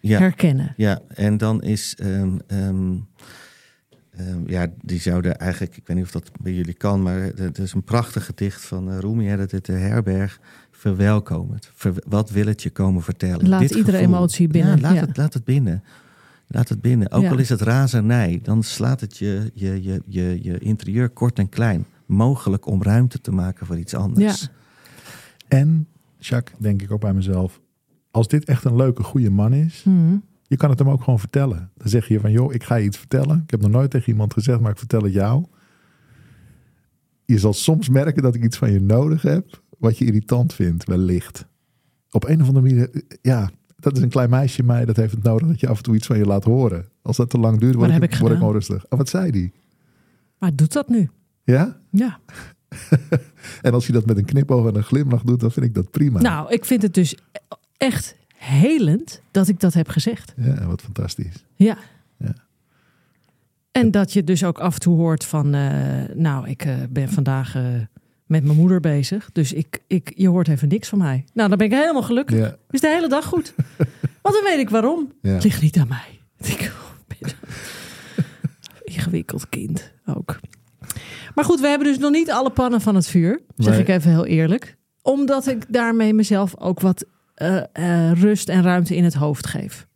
[0.02, 0.74] Ja, herkennen.
[0.78, 1.96] ja, en dan is...
[2.00, 2.94] ehm, ehm,
[4.18, 5.78] ehm, ja, die zouden eigenlijk...
[5.78, 8.92] Ik weet niet of dat bij jullie kan, maar het is een prachtig gedicht van
[8.92, 9.26] eh, Rumi.
[9.26, 10.40] hè, Dat het de herberg
[10.84, 11.70] verwelkomend.
[11.74, 13.50] Ver- wat wil het je komen vertellen?
[13.50, 15.00] Laat iedere emotie binnen, Ja, laat, ja.
[15.00, 15.84] Het, laat het binnen.
[16.48, 17.12] Laat het binnen.
[17.12, 17.30] Ook Ja.
[17.32, 21.50] al is het razernij, dan slaat het je, je, je, je, je interieur kort en
[21.50, 21.86] klein.
[22.06, 24.42] Mogelijk om ruimte te maken voor iets anders.
[24.42, 24.48] Ja.
[25.48, 27.62] En, Jacques, denk ik ook bij mezelf,
[28.12, 30.16] als dit echt een leuke, goede man is, Mhm.
[30.48, 31.70] je kan het hem ook gewoon vertellen.
[31.78, 33.42] Dan zeg je van, joh, ik ga je iets vertellen.
[33.44, 35.46] Ik heb nog nooit tegen iemand gezegd, maar ik vertel het jou.
[37.26, 40.86] Je zal soms merken dat ik iets van je nodig heb, wat je irritant vindt,
[40.86, 41.46] wellicht.
[42.12, 45.14] Op een of andere manier, eh, ja, dat is een klein meisje mij, dat heeft
[45.14, 46.86] het nodig dat je af en toe iets van je laat horen.
[47.02, 48.38] Als dat te lang duurt, word, ik, ik word ik gedaan.
[48.38, 48.86] gewoon rustig.
[48.90, 49.52] Oh, wat zei die?
[50.38, 51.10] Maar doet dat nu?
[51.44, 51.80] Ja?
[51.90, 52.20] Ja.
[53.62, 55.92] En als je dat met een knipoog en een glimlach doet, dan vind ik dat
[55.92, 56.22] prima.
[56.22, 57.16] Nou, ik vind het dus
[57.78, 60.34] echt helend dat ik dat heb gezegd.
[60.38, 61.46] Ja, wat fantastisch.
[61.56, 61.78] Ja.
[62.18, 62.34] Ja.
[63.72, 67.10] En dat je dus ook af en toe hoort van, eh, nou, ik eh, ben
[67.10, 67.56] vandaag
[68.34, 69.30] met mijn moeder bezig.
[69.34, 71.26] Dus ik, ik, je hoort even niks van mij.
[71.34, 72.38] Nou, dan ben ik helemaal gelukkig.
[72.38, 73.54] Ja, Is de hele dag goed.
[74.22, 75.12] Want dan weet ik waarom.
[75.22, 75.32] ja.
[75.32, 76.20] Het ligt niet aan mij.
[76.42, 76.72] Ik
[77.22, 77.30] oh,
[78.84, 80.40] Ingewikkeld kind ook.
[81.36, 83.42] Maar goed, we hebben dus nog niet alle pannen van het vuur.
[83.58, 83.82] Zeg Nee.
[83.82, 84.78] ik even heel eerlijk.
[85.02, 87.06] Omdat ik daarmee mezelf ook wat
[87.36, 89.88] eh, eh, rust en ruimte in het hoofd geef.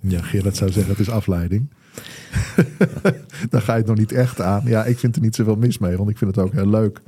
[0.00, 1.70] Ja, Gerard zou zeggen, het is afleiding.
[3.50, 4.62] Dan ga je het nog niet echt aan.
[4.64, 7.00] Ja, ik vind er niet zoveel mis mee, want ik vind het ook heel leuk.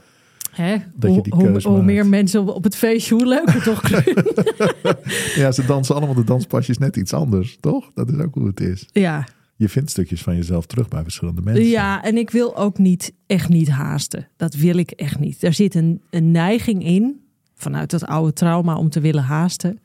[0.51, 0.73] Hè?
[0.73, 1.85] Dat je hoe, die hoe, keus hoe maakt.
[1.85, 3.83] meer mensen op- het feestje, hoe leuker toch?
[5.43, 7.91] Ja, ze dansen allemaal de danspasjes net iets anders, toch?
[7.95, 8.89] Dat is ook hoe het is.
[8.93, 9.27] ja.
[9.57, 11.65] Je vindt stukjes van jezelf terug bij verschillende mensen.
[11.67, 14.29] ja, en ik wil ook niet echt niet haasten.
[14.37, 15.43] Dat wil ik echt niet.
[15.43, 17.21] Er zit een, een neiging in,
[17.55, 19.79] vanuit dat oude trauma, om te willen haasten.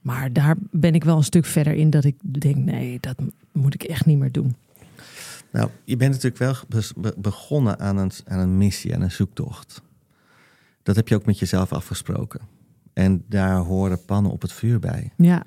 [0.00, 3.16] Maar daar ben ik wel een stuk verder in dat ik denk, nee, dat
[3.56, 4.56] moet ik echt niet meer doen.
[5.52, 6.54] Nou, je bent natuurlijk wel
[6.96, 9.82] be- begonnen aan een, aan een missie, aan een zoektocht.
[10.82, 12.40] Dat heb je ook met jezelf afgesproken.
[12.92, 15.12] En daar horen pannen op het vuur bij.
[15.16, 15.42] Ja,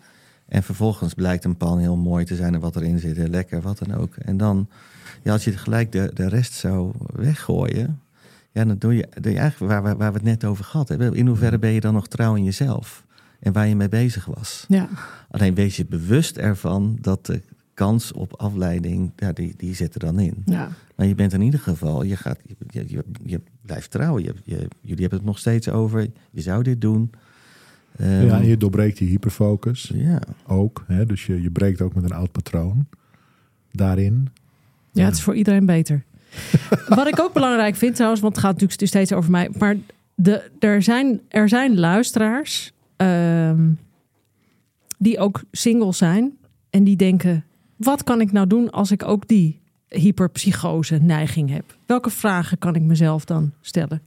[0.45, 3.61] En vervolgens blijkt een pan heel mooi te zijn en wat erin zit, heel lekker,
[3.61, 4.15] wat dan ook.
[4.15, 4.69] En dan,
[5.23, 8.01] ja, als je gelijk de, de rest zou weggooien,
[8.51, 10.89] ja, dan doe je, doe je eigenlijk waar, we- waar we het net over gehad
[10.89, 11.13] hebben.
[11.13, 13.03] In hoeverre ben je dan nog trouw in jezelf
[13.39, 14.65] en waar je mee bezig was?
[14.67, 14.87] ja,
[15.31, 17.41] Alleen wees je bewust ervan dat de
[17.79, 20.41] kans op afleiding, ja, die, die zit er dan in.
[20.45, 20.69] ja.
[20.95, 24.23] Maar je bent in ieder geval, je, gaat, je, je, je, je blijft trouwen.
[24.23, 27.11] Je, je, jullie hebben het nog steeds over, je zou dit doen.
[27.97, 30.19] Ehm, Ja, en je doorbreekt je hyperfocus ja.
[30.47, 30.83] ook.
[30.87, 31.05] Hè?
[31.05, 32.85] Dus je, je breekt ook met een oud patroon
[33.71, 34.27] daarin.
[34.91, 36.03] Ja, het is voor iedereen beter.
[36.87, 39.49] Wat ik ook belangrijk vind trouwens, want het gaat natuurlijk steeds over mij.
[39.57, 39.75] Maar
[40.15, 42.71] de, er, zijn, er zijn luisteraars.
[42.95, 43.69] ehm,
[44.97, 46.37] die ook single zijn
[46.69, 47.43] en die denken:
[47.79, 51.77] wat kan ik nou doen als ik ook die hyperpsychose neiging heb?
[51.85, 54.01] Welke vragen kan ik mezelf dan stellen?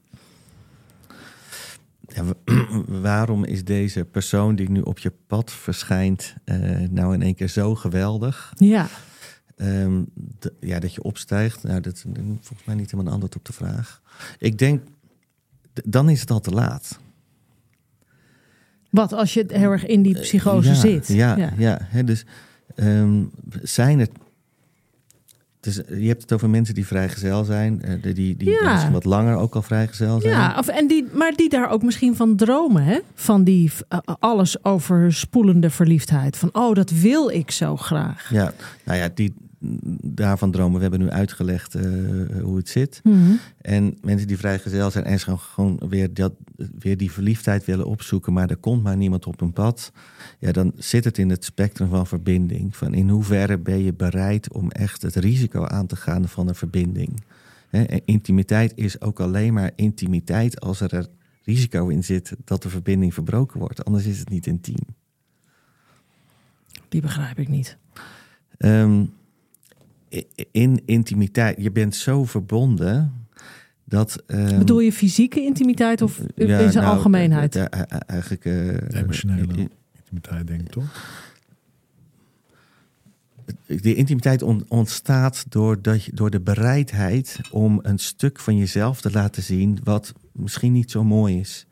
[2.07, 2.55] Ja, wa-
[3.09, 7.49] waarom is deze persoon die nu op je pad verschijnt, eh, nou in één keer
[7.49, 8.53] zo geweldig?
[8.57, 8.87] Ja,
[9.57, 10.03] Ehm,
[10.61, 12.03] ja, dat je opstijgt, nou, dat is
[12.41, 14.03] volgens mij niet helemaal een antwoord op de vraag.
[14.39, 14.83] Ik denk,
[15.73, 16.99] dan is het al te laat.
[18.91, 21.09] wat als je heel erg in die psychose ja, zit?
[21.09, 21.79] Ja, ja.
[21.83, 22.25] hè, dus
[22.75, 23.23] ehm,
[23.63, 24.11] zijn het.
[25.61, 28.73] Dus je hebt het over mensen die vrijgezel zijn, eh, die, die, die Ja.
[28.73, 30.33] misschien wat langer ook al vrijgezel zijn.
[30.33, 32.99] Ja, of, en die, maar die daar ook misschien van dromen, hè?
[33.15, 36.37] Van die eh, alles overspoelende verliefdheid.
[36.37, 38.31] Van, oh, dat wil ik zo graag.
[38.31, 38.53] Ja,
[38.85, 39.35] nou ja, die,
[40.03, 40.77] daarvan dromen.
[40.77, 41.83] We hebben nu uitgelegd eh,
[42.43, 43.01] hoe het zit.
[43.05, 43.33] Mhm.
[43.61, 46.33] En mensen die vrijgezel zijn en gewoon, gewoon weer, dat,
[46.79, 49.93] weer die verliefdheid willen opzoeken, maar er komt maar niemand op hun pad.
[50.39, 52.77] Ja, dan zit het in het spectrum van verbinding.
[52.77, 56.55] Van in hoeverre ben je bereid om echt het risico aan te gaan van een
[56.55, 57.23] verbinding?
[57.71, 61.07] En intimiteit is ook alleen maar intimiteit als er er
[61.45, 63.85] risico in zit dat de verbinding verbroken wordt.
[63.85, 64.87] Anders is het niet intiem.
[66.89, 67.77] Die begrijp ik niet.
[68.65, 69.22] I-
[70.51, 73.13] in intimiteit, je bent zo verbonden
[73.85, 74.23] dat.
[74.27, 77.57] ehm, Bedoel je fysieke intimiteit of ja, in zijn nou, algemeenheid?
[77.57, 78.45] eh, eh, eh, eigenlijk.
[78.45, 79.69] eh, Emotionele.
[79.99, 81.21] Intimiteit, denk ik toch?
[83.67, 89.01] De intimiteit on- ontstaat door, dat je, door de bereidheid om een stuk van jezelf
[89.01, 91.67] te laten zien wat misschien niet zo mooi is.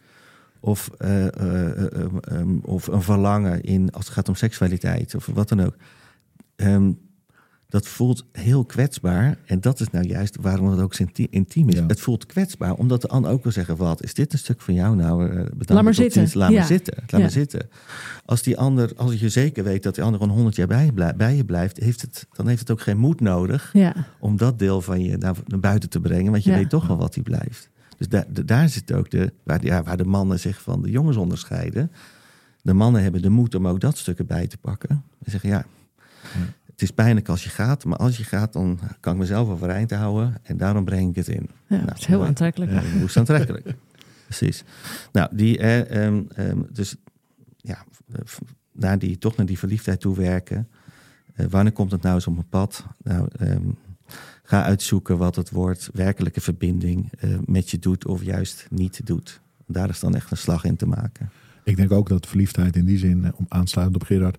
[0.61, 1.33] Of, eh, eh,
[1.71, 5.61] eh, eh, ehm, of een verlangen in als het gaat om seksualiteit of wat dan
[5.61, 5.77] ook.
[6.57, 6.93] Ehm,
[7.71, 9.39] dat voelt heel kwetsbaar.
[9.47, 10.95] En dat is nou juist waarom het ook
[11.31, 11.75] intiem is.
[11.75, 11.87] Ja.
[11.87, 14.75] Het voelt kwetsbaar, omdat de ander ook wil zeggen: wat is dit een stuk van
[14.75, 14.97] jou?
[14.97, 15.69] Nou, eh, bedankt.
[15.71, 16.21] Laat maar zitten.
[16.21, 16.35] ziens.
[16.35, 16.59] Laat Ja.
[16.59, 16.95] maar zitten.
[16.97, 17.19] Laat Ja.
[17.19, 17.69] maar zitten.
[18.25, 20.93] Als die ander, als je zeker weet dat die ander gewoon honderd jaar bij je,
[20.93, 24.37] blij- bij je blijft, heeft het, dan heeft het ook geen moed nodig Ja, om
[24.37, 26.31] dat deel van je naar, naar buiten te brengen.
[26.33, 26.57] Want je Ja.
[26.57, 27.69] weet toch wel wat die blijft.
[27.97, 30.91] Dus daar, de- daar zit ook de, waar, ja, waar de mannen zich van de
[30.91, 31.91] jongens onderscheiden.
[32.63, 34.91] De mannen hebben de moed om ook dat stuk erbij te pakken.
[35.25, 35.65] En zeggen, ja,
[36.81, 37.85] het is pijnlijk als je gaat.
[37.85, 40.35] Maar als je gaat, dan kan ik mezelf overeind houden.
[40.43, 41.51] En daarom breng ik het in.
[41.67, 42.29] ja Nou, dat is heel mooi.
[42.29, 42.71] aantrekkelijk.
[42.71, 43.75] Ja, hoe is het aantrekkelijk?
[44.27, 44.65] Precies.
[45.13, 46.97] Nou, die, eh, ehm, ehm, dus
[47.57, 47.85] ja,
[48.73, 50.69] naar die, toch naar die verliefdheid toe werken.
[51.35, 52.85] Eh, wanneer komt het nou eens op mijn pad?
[53.03, 53.69] Nou, ehm,
[54.43, 59.41] ga uitzoeken wat het woord werkelijke verbinding eh, met je doet of juist niet doet.
[59.67, 61.31] Daar is dan echt een slag in te maken.
[61.65, 64.39] Ik denk ook dat verliefdheid in die zin, om aansluitend op Gerard,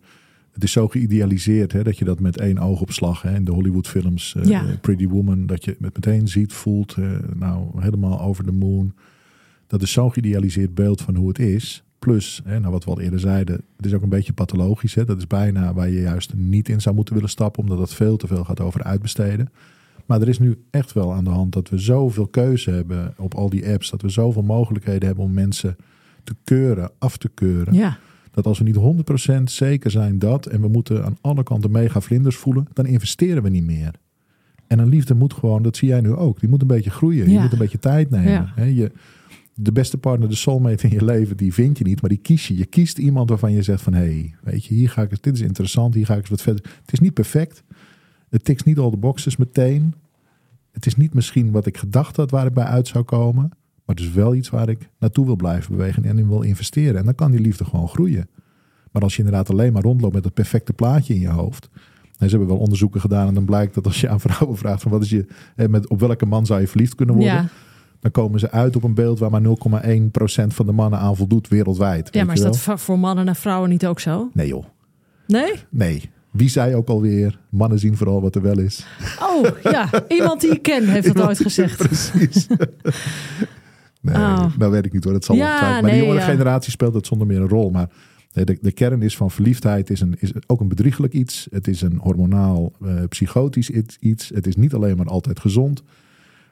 [0.52, 4.36] het is zo geïdealiseerd hè, dat je dat met één oogopslag hè, in de Hollywoodfilms,
[4.44, 4.66] Ja.
[4.68, 8.94] eh, Pretty Woman, dat je het meteen ziet, voelt, eh, nou helemaal over de moon.
[9.68, 11.84] Dat is zo'n geïdealiseerd beeld van hoe het is.
[12.00, 14.96] Plus, hè, nou wat we al eerder zeiden, het is ook een beetje pathologisch.
[14.96, 15.06] Hè?
[15.06, 18.18] Dat is bijna waar je juist niet in zou moeten willen stappen, omdat het veel
[18.18, 19.50] te veel gaat over uitbesteden.
[20.06, 23.34] Maar er is nu echt wel aan de hand dat we zoveel keuze hebben op
[23.34, 25.76] al die apps, dat we zoveel mogelijkheden hebben om mensen
[26.24, 27.74] te keuren, af te keuren.
[27.74, 27.98] Ja,
[28.32, 28.76] Dat als we niet
[29.30, 33.44] 100% zeker zijn dat en we moeten aan alle kanten mega vlinders voelen, dan investeren
[33.44, 33.92] we niet meer.
[34.68, 37.26] En een liefde moet gewoon, dat zie jij nu ook, die moet een beetje groeien.
[37.26, 37.42] Je Ja.
[37.42, 38.54] moet een beetje tijd nemen.
[38.56, 38.64] Ja.
[38.64, 38.92] Je,
[39.54, 42.48] de beste partner, de soulmate in je leven, die vind je niet, maar die kies
[42.48, 42.58] je.
[42.58, 45.34] Je kiest iemand waarvan je zegt van, hé, hey, weet je, hier ga ik dit
[45.34, 46.64] is interessant, hier ga ik eens wat verder.
[46.82, 47.64] Het is niet perfect.
[48.30, 49.94] Het tikt niet al de boxes meteen.
[50.72, 53.52] Het is niet misschien wat ik gedacht had waar ik bij uit zou komen.
[53.92, 56.98] Maar het is wel iets waar ik naartoe wil blijven bewegen en in wil investeren.
[56.98, 58.28] En dan kan die liefde gewoon groeien.
[58.92, 61.70] Maar als je inderdaad alleen maar rondloopt met het perfecte plaatje in je hoofd.
[62.18, 64.82] En ze hebben wel onderzoeken gedaan en dan blijkt dat als je aan vrouwen vraagt
[64.82, 65.26] van wat is je,
[65.56, 67.34] met, op welke man zou je verliefd kunnen worden.
[67.34, 67.48] ja.
[68.00, 69.50] Dan komen ze uit op een beeld waar maar 0,1%
[70.48, 72.14] van de mannen aan voldoet wereldwijd.
[72.14, 74.30] ja maar is dat voor mannen en vrouwen niet ook zo?
[74.34, 74.66] Nee joh,
[75.28, 75.54] Nee?
[75.70, 76.10] nee.
[76.32, 78.86] Wie zei ook alweer, mannen zien vooral wat er wel is.
[79.22, 79.90] Oh, ja.
[80.08, 81.78] Iemand die ik ken heeft dat ooit gezegd.
[81.88, 82.48] Precies.
[84.02, 84.58] Nee, Oh.
[84.58, 85.14] nou weet ik niet hoor.
[85.14, 86.32] Het zal Ja, ongetwijfeld- Maar nee, de jongere ja.
[86.32, 87.70] generatie speelt het zonder meer een rol.
[87.70, 87.90] Maar
[88.32, 91.48] de, de, kern is van verliefdheid is, een, is ook een bedriegelijk iets.
[91.52, 94.30] Het is een hormonaal, eh, psychotisch iets-.
[94.34, 95.84] Het is niet alleen maar altijd gezond.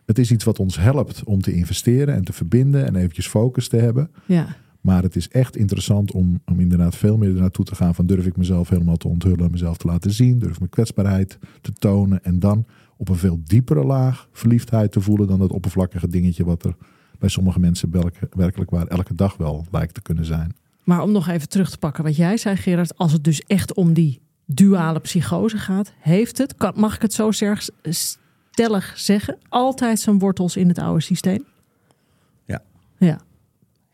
[0.05, 3.67] Het is iets wat ons helpt om te investeren en te verbinden en eventjes focus
[3.67, 4.09] te hebben.
[4.25, 4.47] Ja.
[4.81, 8.25] Maar het is echt interessant om, om inderdaad veel meer naartoe te gaan van durf
[8.25, 12.23] ik mezelf helemaal te onthullen, mezelf te laten zien, durf ik mijn kwetsbaarheid te tonen
[12.23, 12.65] en dan
[12.97, 16.75] op een veel diepere laag verliefdheid te voelen dan dat oppervlakkige dingetje wat er
[17.19, 20.55] bij sommige mensen welke- werkelijk waar elke dag wel lijkt te kunnen zijn.
[20.83, 22.97] Maar om nog even terug te pakken wat jij zei, Gerard.
[22.97, 27.13] Als het dus echt om die duale psychose gaat, heeft het, kan, mag ik het
[27.13, 27.31] zo
[28.51, 31.45] stellig zeggen, altijd zijn wortels in het oude systeem?
[32.45, 32.61] Ja.
[32.97, 33.19] Ja.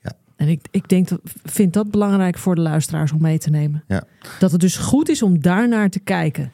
[0.03, 0.11] Ja.
[0.35, 3.83] En ik, ik denk dat, vind dat belangrijk voor de luisteraars om mee te nemen.
[3.87, 4.03] Ja.
[4.39, 6.51] Dat het dus goed is om daarnaar te kijken.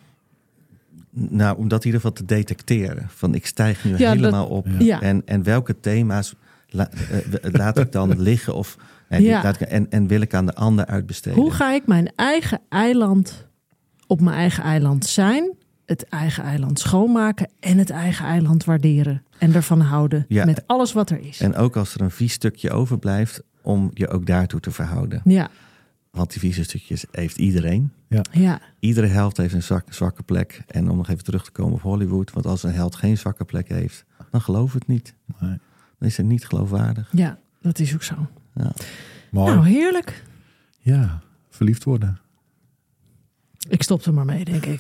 [1.14, 3.06] Nou, om dat in ieder geval te detecteren.
[3.10, 4.68] Van ik stijg nu Ja, helemaal dat- op.
[4.80, 5.02] Ja.
[5.02, 6.36] En, en welke thema's
[6.74, 8.56] la- eh, laat ik dan liggen?
[8.56, 9.44] Of, eh, Ja.
[9.44, 11.40] laat ik- en, en wil ik aan de ander uitbesteden?
[11.40, 13.48] Hoe ga ik mijn eigen eiland
[14.08, 15.54] op mijn eigen eiland zijn,
[15.86, 20.46] het eigen eiland schoonmaken en het eigen eiland waarderen en ervan houden Ja.
[20.46, 21.40] met alles wat er is.
[21.40, 25.22] En ook als er een vies stukje overblijft, om je ook daartoe te verhouden.
[25.24, 25.50] Ja,
[26.12, 27.92] Want die vieze stukjes heeft iedereen.
[28.32, 30.62] ja, Iedere held heeft een zwak- zwakke plek.
[30.68, 32.32] En om nog even terug te komen op Hollywood.
[32.32, 35.16] Want als een held geen zwakke plek heeft, dan geloof het niet.
[35.40, 35.58] Nee.
[36.02, 37.10] Dan is het niet geloofwaardig.
[37.12, 38.16] ja, dat is ook zo.
[39.32, 39.54] Mooi.
[39.54, 40.24] Nou, heerlijk.
[40.80, 42.20] Ja, verliefd worden.
[43.70, 44.80] Ik stop er maar mee, denk ik.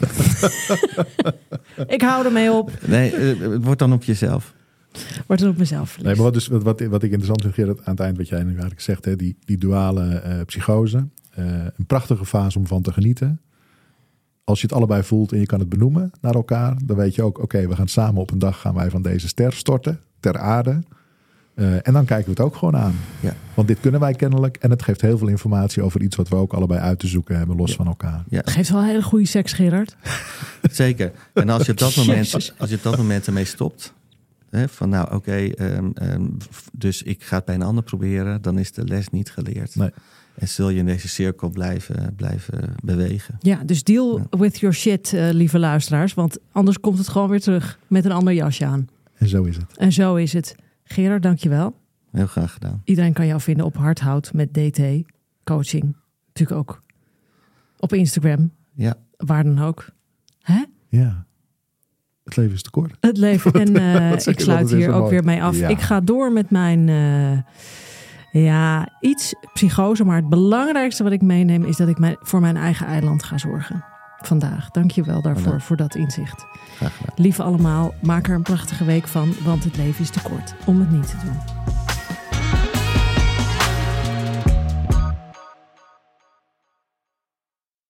[1.95, 2.71] ik hou ermee op.
[2.87, 4.53] Nee, eh, het wordt dan op jezelf.
[5.27, 6.15] Word er op mezelf Nee, verliefd.
[6.15, 8.43] maar wat, dus, wat, wat, wat ik interessant vind, Gerard, aan het eind wat jij
[8.43, 11.07] nu eigenlijk zegt, hè, die, die duale eh, psychose.
[11.31, 11.45] eh,
[11.77, 13.41] een prachtige fase om van te genieten.
[14.43, 17.21] Als je het allebei voelt en je kan het benoemen naar elkaar, dan weet je
[17.23, 20.37] ook, oké, we gaan samen op een dag gaan wij van deze ster storten, ter
[20.37, 20.79] aarde.
[21.53, 22.95] Eh, en dan kijken we het ook gewoon aan.
[23.19, 23.33] Ja.
[23.53, 26.35] Want dit kunnen wij kennelijk en het geeft heel veel informatie over iets wat we
[26.35, 27.75] ook allebei uit te zoeken hebben, los Ja.
[27.75, 28.23] van elkaar.
[28.29, 29.95] Ja, Geeft wel een hele goede seks, Gerard.
[30.71, 31.11] zeker.
[31.33, 33.93] En als je op dat moment, als je op dat moment ermee stopt.
[34.49, 36.25] Hè, van nou, oké, ehm, ehm,
[36.73, 38.41] dus ik ga het bij een ander proberen.
[38.41, 39.75] Dan is de les niet geleerd.
[39.75, 39.89] Nee.
[40.35, 43.35] En zul je in deze cirkel blijven, blijven bewegen.
[43.39, 46.13] Ja, dus deal with your shit, eh, lieve luisteraars.
[46.13, 48.87] Want anders komt het gewoon weer terug met een ander jasje aan.
[49.17, 49.77] En zo is het.
[49.77, 50.55] En zo is het.
[50.91, 51.79] Gerard, dankjewel.
[52.11, 52.81] Heel graag gedaan.
[52.83, 54.81] Iedereen kan jou vinden op Hardhout met DT
[55.43, 55.95] coaching.
[56.27, 56.81] Natuurlijk ook
[57.79, 59.85] op Instagram, Ja, waar dan ook.
[60.41, 60.63] Hè?
[60.87, 61.25] Ja.
[62.23, 62.97] Het leven is te kort.
[62.99, 63.51] Het leven.
[63.61, 65.11] En eh, ik sluit hier ook mooi.
[65.11, 65.57] weer mee af.
[65.57, 65.67] Ja.
[65.67, 67.41] Ik ga door met mijn, eh,
[68.43, 70.03] ja, iets psychose.
[70.03, 73.37] Maar het belangrijkste wat ik meeneem is dat ik mijn, voor mijn eigen eiland ga
[73.37, 73.85] zorgen.
[74.27, 74.69] Vandaag.
[74.71, 75.63] Dank je wel daarvoor, Vandaag.
[75.63, 76.45] voor dat inzicht.
[76.75, 77.15] graag gedaan.
[77.15, 80.79] Lieve allemaal, maak er een prachtige week van, want het leven is te kort om
[80.79, 81.60] het niet te doen.